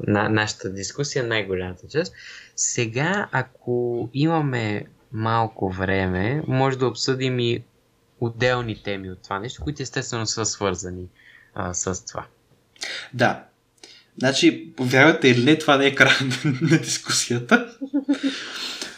[0.07, 2.13] на, нашата дискусия, най-голямата част.
[2.55, 7.63] Сега, ако имаме малко време, може да обсъдим и
[8.19, 11.07] отделни теми от това нещо, които естествено са свързани
[11.53, 12.25] а, с това.
[13.13, 13.43] Да.
[14.17, 16.15] Значи, повярвате или не, това не е край
[16.61, 17.77] на дискусията.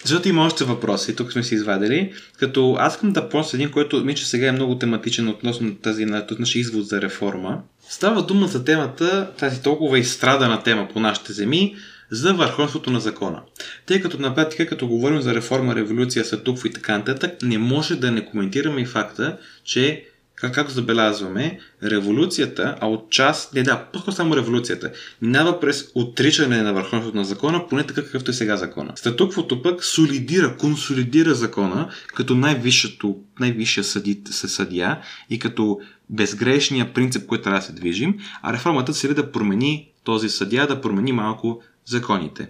[0.08, 2.14] Защото има още въпроси, тук сме си извадили.
[2.40, 6.06] Като аз искам да просто един, който ми че сега е много тематичен относно тази
[6.06, 7.62] нашия извод за реформа.
[7.90, 11.76] Става дума за темата, тази толкова изстрадана тема по нашите земи,
[12.12, 13.42] за върховенството на закона.
[13.86, 17.96] Тъй като на практика, като говорим за реформа, революция, сътукво и така нататък, не може
[17.96, 20.06] да не коментираме и факта, че
[20.42, 26.62] как, както забелязваме, революцията, а от част, не да, по само революцията, минава през отричане
[26.62, 28.94] на върховенството на закона, поне така какъвто е сега закона.
[28.96, 35.80] Статуквото пък солидира, консолидира закона като най-висшето, най-висшия съди, съдия и като
[36.10, 40.82] безгрешния принцип, който трябва да се движим, а реформата цели да промени този съдия, да
[40.82, 42.50] промени малко законите.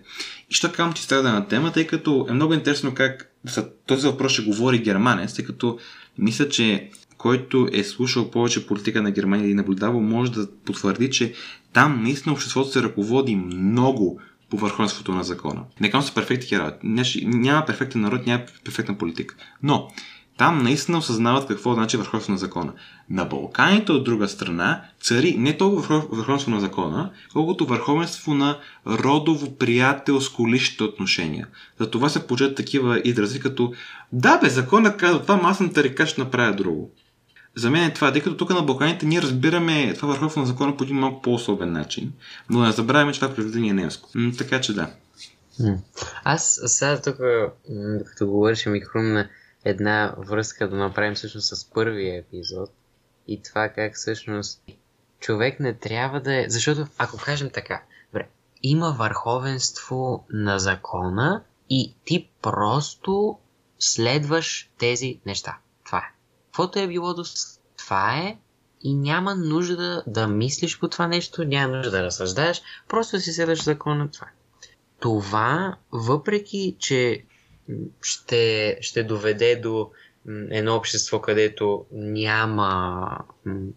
[0.50, 4.08] И ще казвам ти страда на тема, тъй като е много интересно как за този
[4.08, 5.80] въпрос ще говори германец, тъй като
[6.18, 11.34] мисля, че който е слушал повече политика на Германия и наблюдавал, може да потвърди, че
[11.74, 15.64] там наистина обществото се ръководи много по върховенството на закона.
[15.80, 17.26] Не казвам се перфектни работи.
[17.26, 19.36] Няма перфектен народ, няма перфектна политика.
[19.64, 19.88] Но
[20.38, 22.74] там наистина осъзнават какво значи върховенство на закона.
[23.10, 28.58] На Балканите, от друга страна, цари не толкова върховенство на закона, колкото върховенство на
[28.88, 31.48] родово-приятелско личните отношения.
[31.80, 33.74] За това се получат такива изрази като
[34.12, 36.92] да бе, законът казва това, аз съм тарика, ще направя друго.
[37.58, 40.78] За мен е това, тъй като тук на Балканите ние разбираме това върховенство на закона
[40.78, 42.14] по един малко по-особен начин,
[42.50, 44.10] но не забравяме, че това произведение е немско.
[44.38, 44.92] Така че да.
[46.24, 47.18] Аз сега тук,
[48.06, 49.30] като говориш, ми хрумна
[49.66, 52.70] една връзка да направим всъщност с първия епизод
[53.28, 54.62] и това как всъщност
[55.20, 56.46] човек не трябва да е...
[56.50, 58.28] Защото ако кажем така, добре,
[58.64, 63.38] има върховенство на закона и ти просто
[63.80, 65.58] следваш тези неща.
[66.58, 67.24] Каквото е било до
[67.78, 68.38] това е
[68.84, 73.64] и няма нужда да, мислиш по това нещо, няма нужда да разсъждаеш, просто си следваш
[73.64, 74.28] закона това.
[75.00, 77.24] Това, въпреки, че
[78.02, 79.92] ще, ще доведе до
[80.50, 83.10] едно общество, където няма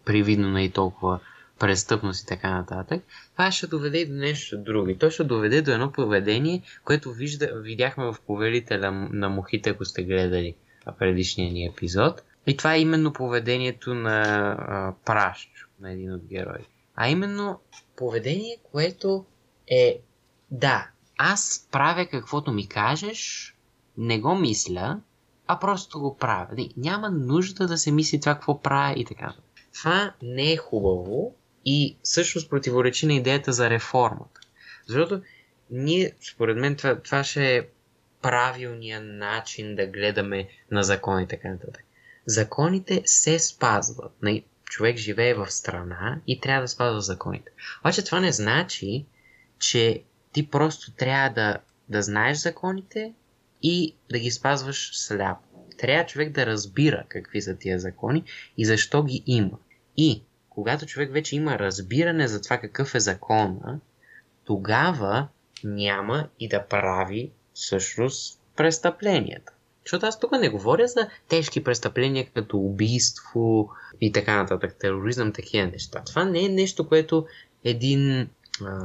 [0.05, 1.21] привидно на и толкова
[1.59, 3.03] престъпност и така нататък,
[3.33, 4.95] това ще доведе и до нещо друго.
[4.99, 10.03] То ще доведе до едно поведение, което вижда, видяхме в повелителя на мухите, ако сте
[10.03, 10.55] гледали
[10.99, 12.23] предишния ни епизод.
[12.47, 14.21] И това е именно поведението на
[14.59, 16.65] а, Пращ, на един от герои.
[16.95, 17.61] А именно
[17.97, 19.25] поведение, което
[19.71, 20.01] е
[20.51, 23.55] да, аз правя каквото ми кажеш,
[23.97, 25.01] не го мисля,
[25.47, 26.69] а просто го правя.
[26.77, 29.35] Няма нужда да се мисли това какво правя и така.
[29.75, 31.35] Това не е хубаво
[31.65, 34.41] и всъщност противоречи на идеята за реформата.
[34.87, 35.23] Защото
[35.71, 37.67] ние, според мен, това, това ще е
[38.23, 41.85] правилният начин да гледаме на закон и така нататък.
[42.31, 44.13] Законите се спазват.
[44.65, 47.53] Човек живее в страна и трябва да спазва законите.
[47.81, 49.07] Обаче това не значи,
[49.59, 50.03] че
[50.33, 51.59] ти просто трябва да,
[51.89, 53.15] да знаеш законите
[53.63, 55.67] и да ги спазваш сляпо.
[55.79, 58.25] Трябва човек да разбира какви са тия закони
[58.57, 59.59] и защо ги има.
[59.97, 63.81] И когато човек вече има разбиране за това какъв е закона,
[64.45, 65.29] тогава
[65.65, 69.53] няма и да прави всъщност престъпленията.
[69.85, 73.71] Защото аз тук не говоря за тежки престъпления като убийство
[74.01, 76.03] и така нататък, тероризъм, такива неща.
[76.07, 77.27] Това не е нещо, което
[77.65, 78.29] един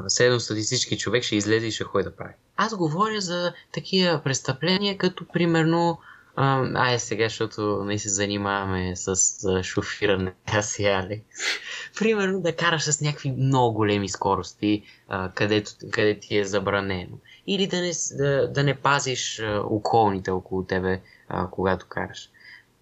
[0.08, 2.34] средностатистически човек ще излезе и ще ходи да прави.
[2.58, 6.00] Аз говоря за такива престъпления, като примерно
[6.38, 9.08] А, сега, защото не се занимаваме с
[9.46, 11.26] а, шофиране, аз и Алекс.
[12.00, 17.18] Примерно да караш с някакви много големи скорости, а, където, къде ти е забранено.
[17.48, 22.30] Или да не, да, да не пазиш околните около тебе, а, когато караш.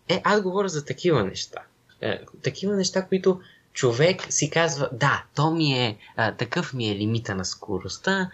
[0.10, 1.60] Е, аз говоря за такива неща.
[2.02, 3.42] Е, такива неща, които
[3.74, 8.30] човек си казва, да, то ми е, а, такъв ми е лимита на скоростта,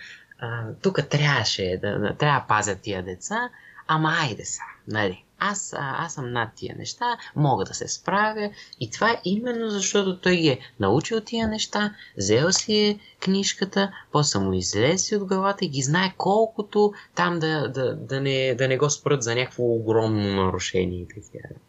[0.81, 3.49] тук трябваше да, да трябва да пазя тия деца,
[3.87, 5.23] ама айде са, нали?
[5.39, 9.69] Аз, а, аз съм над тия неща, мога да се справя и това е именно
[9.69, 15.27] защото той ги е научил тия неща, взел си е книжката, после му излезе от
[15.27, 19.35] главата и ги знае колкото там да, да, да, не, да не го спрат за
[19.35, 21.07] някакво огромно нарушение.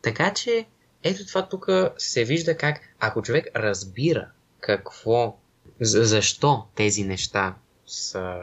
[0.03, 0.67] Така че,
[1.03, 1.69] ето това тук
[1.99, 4.29] се вижда как, ако човек разбира
[4.61, 5.37] какво,
[5.81, 7.55] защо тези неща
[7.87, 8.37] са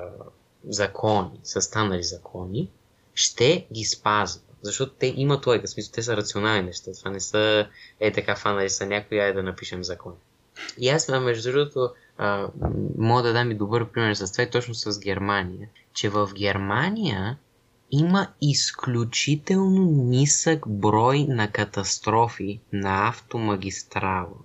[0.69, 2.69] закони, са станали закони,
[3.13, 4.46] ще ги спазва.
[4.67, 6.91] Защото те имат логика, смисъл, те са рационални неща.
[6.99, 7.67] Това не са
[7.99, 10.13] е така фанали са някой, ай да напишем закон.
[10.77, 11.89] И аз, между другото,
[12.97, 15.69] мога да дам и добър пример с това, точно с Германия.
[15.93, 17.37] Че в Германия
[17.91, 24.37] има изключително нисък брой на катастрофи на автомагистрала.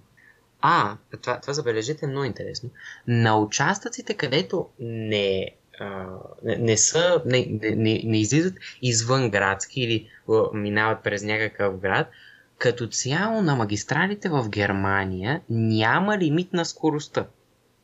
[0.61, 2.71] А, това, това забележете е много интересно.
[3.07, 5.51] На участъците, където не,
[5.83, 6.07] а,
[6.45, 10.09] не, са, не, не, не излизат извън градски или
[10.53, 12.11] минават през някакъв град,
[12.59, 17.27] като цяло на магистралите в Германия няма лимит на скоростта.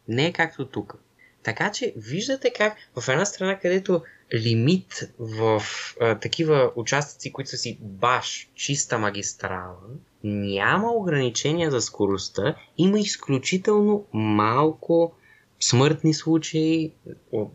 [0.09, 0.95] Не е както тук.
[1.43, 4.03] Така че виждате как в една страна, където
[4.35, 5.63] лимит в
[6.01, 9.77] а, такива участъци, които са си баш чиста магистрала,
[10.25, 15.13] няма ограничения за скоростта, има изключително малко
[15.61, 16.93] смъртни случаи,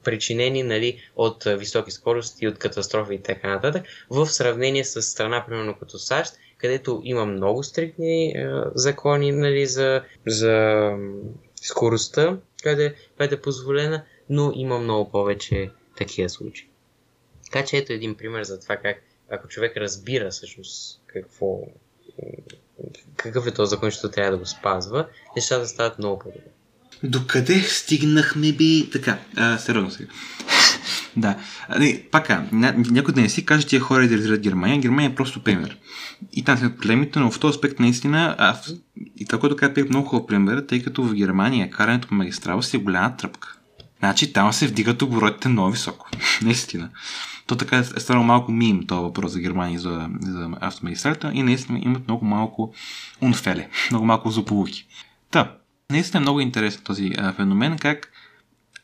[0.03, 5.75] причинени нали, от високи скорости, от катастрофи и така нататък, в сравнение с страна, примерно
[5.79, 10.89] като САЩ, където има много стрикни е, закони нали, за, за
[11.55, 16.69] скоростта, която е позволена, но има много повече такива случаи.
[17.51, 21.59] Така че ето един пример за това как ако човек разбира всъщност какво,
[23.15, 26.51] какъв е този закон, защото трябва да го спазва, нещата стават много по-добре.
[27.03, 28.89] Докъде стигнахме би...
[28.91, 30.09] Така, а, сериозно сега.
[31.17, 31.35] да.
[31.69, 34.79] А, не, пака, някой да не си каже, тия хора идеализират Германия.
[34.79, 35.77] Германия е просто пример.
[36.33, 38.57] И там са проблемите, но в този аспект наистина, а,
[39.17, 42.63] и това, което каза, е много хубав пример, тъй като в Германия карането по магистрала
[42.63, 43.57] си е голяма тръпка.
[43.99, 46.09] Значи там се вдигат оборотите много високо.
[46.41, 46.89] наистина.
[47.47, 51.79] То така е станало малко мим този въпрос за Германия за, за автомагистралите и наистина
[51.81, 52.73] имат много малко
[53.21, 54.87] унфеле, много малко злополуки.
[55.31, 55.51] Та,
[55.93, 58.11] наистина е много интересен този а, феномен, как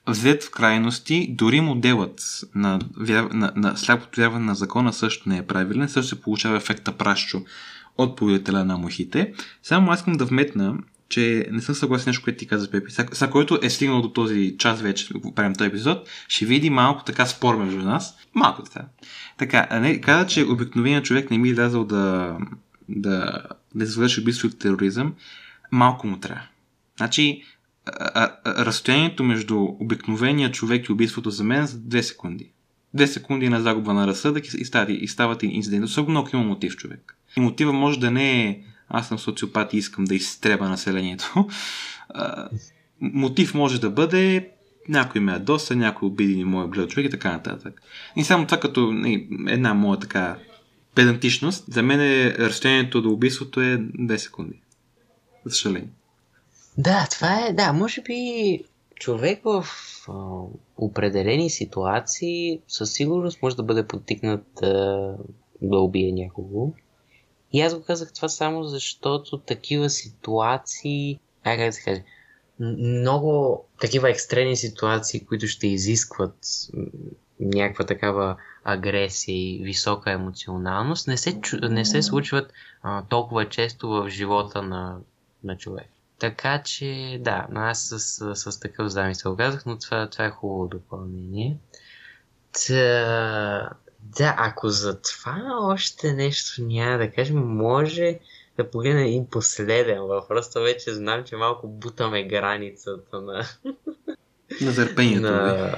[0.07, 2.21] взет в крайности, дори моделът
[2.55, 2.79] на,
[3.31, 7.39] на, на сляпото вярване на закона също не е правилен, също се получава ефекта пращу
[7.97, 9.33] от поведителя на мухите.
[9.63, 10.75] Само аз искам да вметна,
[11.09, 12.91] че не съм съгласен с нещо, което ти каза, Пепи.
[12.91, 17.25] Сега, който е стигнал до този час вече, правим този епизод, ще види малко така
[17.25, 18.17] спор между нас.
[18.33, 18.85] Малко така.
[19.37, 22.37] Така, не, каза, че обикновеният човек не ми е лязал да,
[22.89, 23.41] да,
[23.75, 25.13] да извърши убийство от тероризъм.
[25.71, 26.41] Малко му трябва.
[26.99, 27.43] Значи,
[27.85, 32.51] а, а, разстоянието между обикновения човек и убийството за мен е за 2 секунди.
[32.95, 35.85] 2 секунди на загуба на разсъдък и, и, и стават инцидент.
[35.85, 37.17] Особено ако има мотив човек.
[37.37, 41.47] И мотива може да не е аз съм социопат и искам да изтреба населението.
[43.01, 44.49] мотив може да бъде
[44.89, 47.81] някой ме ядоса, някой обиди моя блед човек и така нататък.
[48.15, 48.93] И само това като
[49.47, 50.37] една моя така
[50.95, 54.61] педантичност, за мен е разстоянието до убийството е 10 секунди.
[55.45, 55.89] За съжаление.
[56.79, 58.63] Да, това е, да, може би
[58.95, 59.65] човек в
[60.07, 60.13] а,
[60.77, 64.67] определени ситуации със сигурност може да бъде подтикнат а,
[65.61, 66.73] да убие някого.
[67.53, 72.03] И аз го казах това само защото такива ситуации, как да се каже,
[72.59, 76.37] много такива екстремни ситуации, които ще изискват
[77.39, 84.09] някаква такава агресия и висока емоционалност, не се, не се случват а, толкова често в
[84.09, 84.97] живота на,
[85.43, 85.89] на човек.
[86.19, 90.67] Така че, да, аз с, с, с такъв замисъл казах, но това, това е хубаво
[90.67, 91.57] допълнение.
[92.67, 98.19] Та, да, ако за това още нещо няма да кажем, може
[98.57, 100.51] да погледнем един последен въпрос.
[100.51, 103.45] То вече знам, че малко бутаме границата на...
[104.61, 105.21] На търпението.
[105.21, 105.73] на...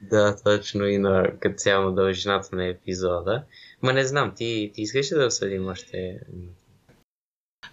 [0.00, 3.44] Да, точно и на като цяло дължината на епизода.
[3.82, 6.20] Ма не знам, ти, ти искаш ли да обсъдим още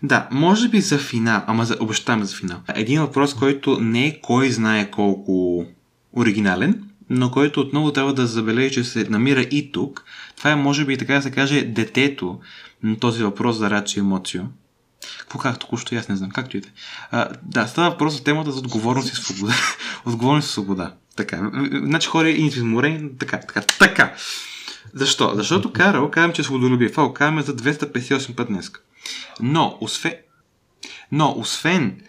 [0.04, 2.60] да, може би за финал, ама за, обещаваме за финал.
[2.76, 5.66] Един въпрос, който не е кой знае колко
[6.14, 10.04] оригинален, но който отново трябва да забележи, че се намира и тук.
[10.38, 12.40] Това е, може би, така да се каже, детето
[12.84, 14.42] на този въпрос за рачи емоцио.
[15.20, 17.26] Какво как току-що, аз не знам, както и да е.
[17.44, 19.54] Да, става въпрос за темата за отговорност и свобода.
[20.06, 20.94] отговорност и свобода.
[21.16, 21.52] Така.
[21.84, 24.14] Значи хора и изморени, така, така, така.
[24.94, 25.32] Защо?
[25.36, 26.92] Защото Карл, казвам, че е свободолюбив.
[26.92, 28.72] Това казваме за 258 път днес.
[29.42, 30.14] Но, освен,
[31.12, 32.02] но, освен,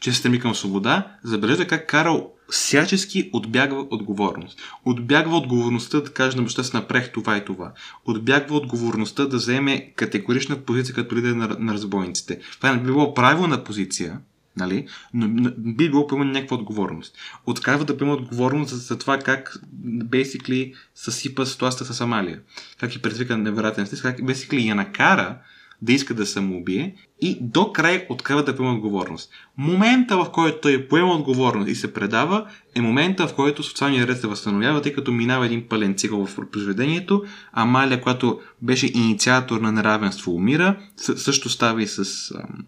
[0.00, 4.60] че се стреми към свобода, забележда как Карл всячески отбягва отговорност.
[4.84, 7.72] Отбягва отговорността да каже на баща си напрех това и това.
[8.04, 12.40] Отбягва отговорността да вземе категорична позиция като лидер на, на разбойниците.
[12.56, 14.20] Това не би било правилна позиция,
[14.56, 14.86] нали?
[15.14, 17.14] но би било поема някаква отговорност.
[17.46, 22.40] Отказва да поема отговорност за, за това как basically съсипа ситуацията с Амалия.
[22.80, 25.38] Как и предизвика невероятен стрес, как basically я накара
[25.82, 29.30] да иска да самоубие и до край открива да поема отговорност.
[29.56, 34.20] Момента, в който той поема отговорност и се предава, е момента, в който социалният ред
[34.20, 37.24] се възстановява, тъй като минава един пълен цикъл в произведението.
[37.52, 40.76] Амалия, която беше инициатор на неравенство, умира.
[40.96, 42.04] Също става и с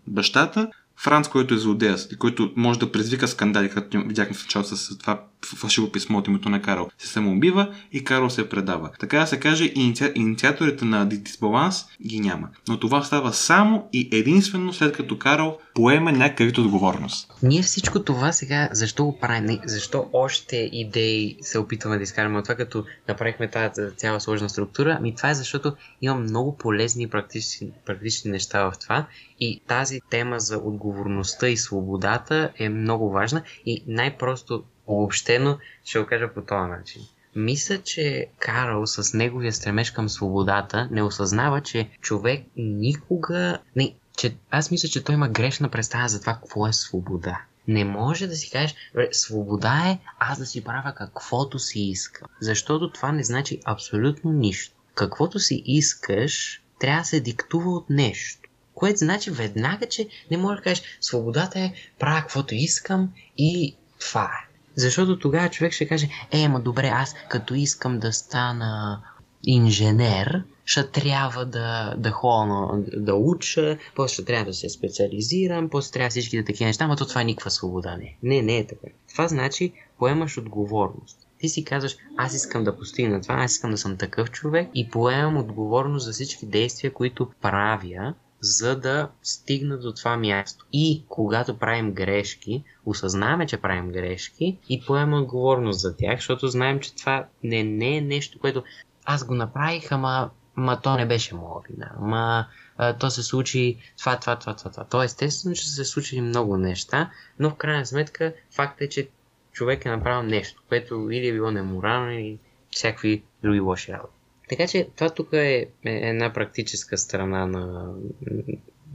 [0.07, 0.69] бащата.
[0.97, 5.25] Франц, който е злодея, който може да предизвика скандали, като видяхме в началото с това
[5.47, 8.91] фалшиво писмо от името на Карл, се самоубива и Карл се предава.
[9.01, 10.13] Така да се каже, иници...
[10.15, 12.49] инициаторите на дисбаланс ги няма.
[12.69, 17.33] Но това става само и единствено след като Карл поема някакъв отговорност.
[17.43, 19.59] Ние всичко това сега, защо го правим?
[19.65, 24.97] Защо още идеи се опитваме да изкараме от това, като направихме тази цяла сложна структура?
[24.99, 25.73] Ами това е защото
[26.03, 29.07] има много полезни практични, практични неща в това
[29.41, 34.65] и тази тема за отговорността и свободата е много важна и най-просто
[34.97, 37.03] обобщено ще го кажа по този начин.
[37.37, 43.59] Мисля, че Карл с неговия стремеж към свободата не осъзнава, че човек никога...
[43.77, 47.41] Не, че, аз мисля, че той има грешна представа за това какво е свобода.
[47.69, 48.75] Не може да си кажеш,
[49.13, 52.29] свобода е аз да си правя каквото си искам.
[52.41, 54.77] Защото това не значи абсолютно нищо.
[54.95, 58.49] Каквото си искаш, трябва да се диктува от нещо.
[58.75, 64.25] Което значи веднага, че не можеш да кажеш, свободата е правя каквото искам и това
[64.25, 64.52] е.
[64.77, 69.03] Защото тогава човек ще каже, е, ма добре, аз като искам да стана
[69.45, 75.93] инженер, ще трябва да, да ходя, да уча, после ще трябва да се специализирам, после
[75.93, 77.97] трябва всички да такива неща, но то това е никаква свобода.
[77.97, 78.87] Не, не, не е така.
[79.13, 81.19] Това значи поемаш отговорност.
[81.39, 84.91] Ти си казваш, аз искам да постигна това, аз искам да съм такъв човек и
[84.91, 90.67] поемам отговорност за всички действия, които правя, за да стигна до това място.
[90.73, 96.81] И когато правим грешки, осъзнаваме, че правим грешки и поемаме отговорност за тях, защото знаем,
[96.81, 98.65] че това не, не е нещо, което
[99.05, 101.91] аз го направих, ама, ама то не беше моя вина.
[102.01, 104.85] Ама а, то се случи това, това, това, това, това.
[104.85, 109.09] То естествено, че са се случили много неща, но в крайна сметка факт е, че
[109.53, 112.39] човек е направил нещо, което или е било неморално, или
[112.71, 114.22] всякакви други лоши работи.
[114.53, 117.95] Така че това тук е, е една практическа страна на,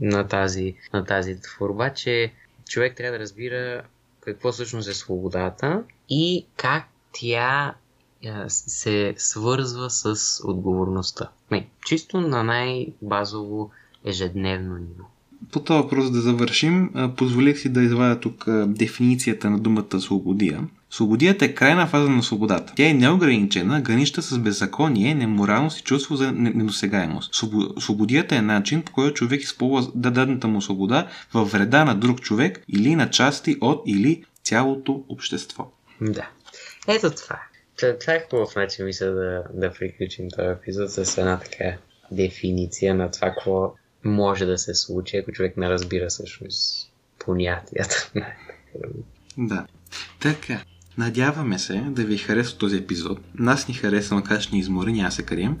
[0.00, 2.32] на, тази, на тази творба, че
[2.68, 3.82] човек трябва да разбира
[4.20, 7.74] какво всъщност е свободата и как тя
[8.48, 11.30] се свързва с отговорността.
[11.50, 13.70] Не, чисто на най-базово
[14.04, 15.04] ежедневно ниво.
[15.52, 20.60] По този въпрос да завършим, позволих си да извадя тук дефиницията на думата свободия.
[20.90, 22.72] Свободията е крайна фаза на свободата.
[22.76, 27.34] Тя е неограничена, гранища с беззаконие, неморалност и чувство за недосегаемост.
[27.78, 32.64] Свободията е начин, по който човек използва дадената му свобода във вреда на друг човек
[32.68, 35.70] или на части от или цялото общество.
[36.00, 36.28] Да.
[36.88, 37.40] Ето това.
[38.00, 41.76] Това е хубав начин, мисля, да, да приключим този епизод с една така
[42.10, 43.74] дефиниция на това, какво
[44.04, 48.12] може да се случи, ако човек не разбира всъщност понятията.
[49.38, 49.66] да.
[50.20, 50.62] Така.
[50.98, 53.18] Надяваме се да ви хареса този епизод.
[53.34, 55.56] Нас ни хареса, макар че ни измори, няма се крием.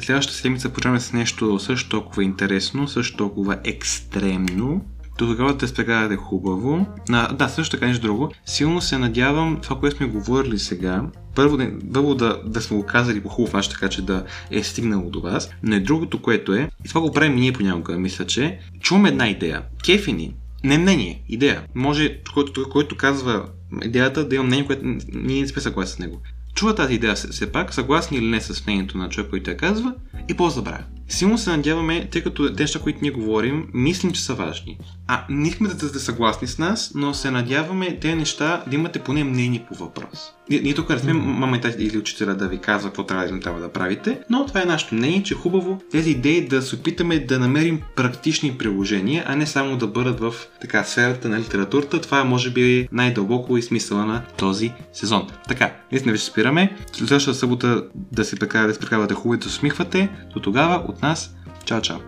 [0.00, 4.84] следващата седмица почваме с нещо също толкова интересно, също толкова екстремно.
[5.20, 6.86] До тогава да спрегадате хубаво.
[7.10, 8.32] А, да, също така нещо друго.
[8.46, 11.02] Силно се надявам това, което сме говорили сега,
[11.34, 11.58] първо,
[11.92, 15.20] първо да, да сме го казали по хубав начин, така че да е стигнало до
[15.20, 15.50] вас.
[15.62, 19.28] Но и другото, което е, и това го правим ние понякога, мисля, че чуваме една
[19.28, 19.62] идея.
[19.84, 21.62] Кефини, не мнение, идея.
[21.74, 23.44] Може, който, който казва
[23.84, 26.20] идеята да има мнение, което ние не сме съгласни с него.
[26.54, 29.94] Чува тази идея все пак, съгласни или не с мнението на човек, който я казва,
[30.28, 30.84] и по забравя.
[31.10, 34.78] Силно се надяваме, тъй като те неща, които ние говорим, мислим, че са важни.
[35.06, 38.98] А не искаме да сте съгласни с нас, но се надяваме тези неща да имате
[38.98, 40.32] поне мнение по въпрос.
[40.50, 43.60] Ние, ние тук не сме мама или учителя да ви казва какво трябва да трябва
[43.60, 47.18] да правите, но това е нашето мнение, че е хубаво тези идеи да се опитаме
[47.18, 52.00] да намерим практични приложения, а не само да бъдат в така сферата на литературата.
[52.00, 55.26] Това е може би най-дълбоко и смисъла на този сезон.
[55.48, 56.76] Така, наистина вече спираме.
[56.92, 60.08] Следващата събота да се прекарате, да се прекарате хубаво да усмихвате.
[60.34, 61.34] До тогава от nas.
[61.64, 62.00] Ciao, ciao.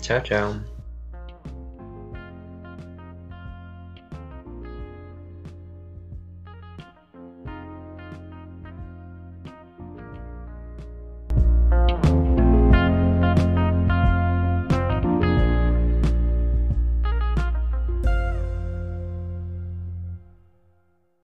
[0.00, 0.71] Ciao, ciao.